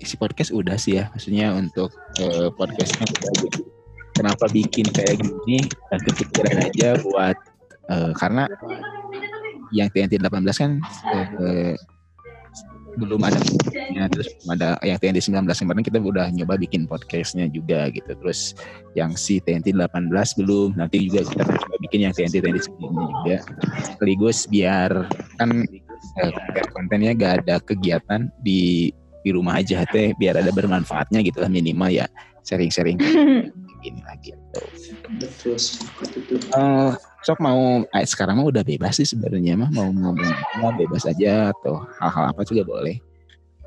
[0.00, 1.12] si podcast udah sih ya.
[1.12, 3.68] Maksudnya untuk eh, podcastnya udah gitu
[4.18, 5.62] kenapa bikin kayak gini?
[5.94, 7.36] Dan kepikiran aja buat
[7.92, 8.50] eh, karena
[9.70, 10.70] yang TNT 18 kan
[11.44, 11.76] eh,
[12.98, 13.38] belum ada
[13.94, 18.10] ya, terus ada yang TNT 19 kemarin kita udah nyoba bikin podcastnya juga gitu.
[18.18, 18.58] Terus
[18.98, 20.10] yang si TNT 18
[20.42, 20.74] belum.
[20.74, 23.36] Nanti juga kita coba bikin yang TNT TNT sebelumnya juga.
[23.86, 24.90] Sekaligus biar
[25.38, 25.50] kan
[26.20, 28.90] eh, biar kontennya gak ada kegiatan di
[29.22, 30.12] di rumah aja teh.
[30.18, 32.10] Biar ada bermanfaatnya gitu lah minimal ya.
[32.44, 32.98] Sharing-sharing.
[33.84, 34.62] Gini lagi gitu.
[35.22, 35.56] Betul.
[36.50, 36.92] Eh,
[37.22, 41.50] sok mau eh, sekarang mah udah bebas sih sebenarnya mah mau ngomong apa bebas aja
[41.50, 43.02] atau hal-hal apa juga boleh.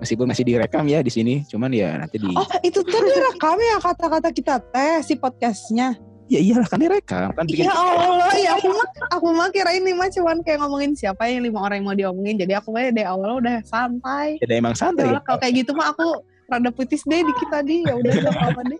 [0.02, 3.78] Meskipun masih direkam ya di sini, cuman ya nanti di Oh, itu tuh direkam ya
[3.78, 5.93] kata-kata kita teh si podcastnya.
[6.32, 9.91] ya iyalah kan direkam kan bikin Ya Allah, ya aku mah aku mah kira ini
[9.91, 12.39] mah cuman kayak ngomongin siapa yang lima orang yang mau diomongin.
[12.39, 14.39] Jadi aku mah dari awal udah santai.
[14.39, 15.12] ya emang santai.
[15.12, 17.84] Ya kalau kayak gitu mah aku rada putis deh dikit tadi.
[17.84, 18.80] Ya udah gak apa-apa deh.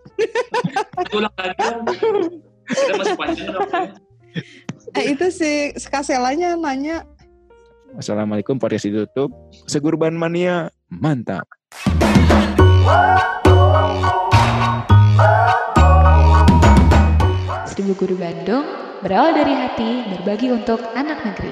[1.12, 1.66] Ulang lagi.
[2.72, 3.92] Kita masih panjang waktunya.
[4.92, 7.08] Eh itu si Skaselanya nanya
[7.92, 9.32] Wassalamualaikum podcast ditutup.
[9.68, 11.44] Segurban mania mantap.
[17.68, 18.64] Seribu Guru Bandung
[19.04, 21.51] berawal dari hati berbagi untuk anak negeri.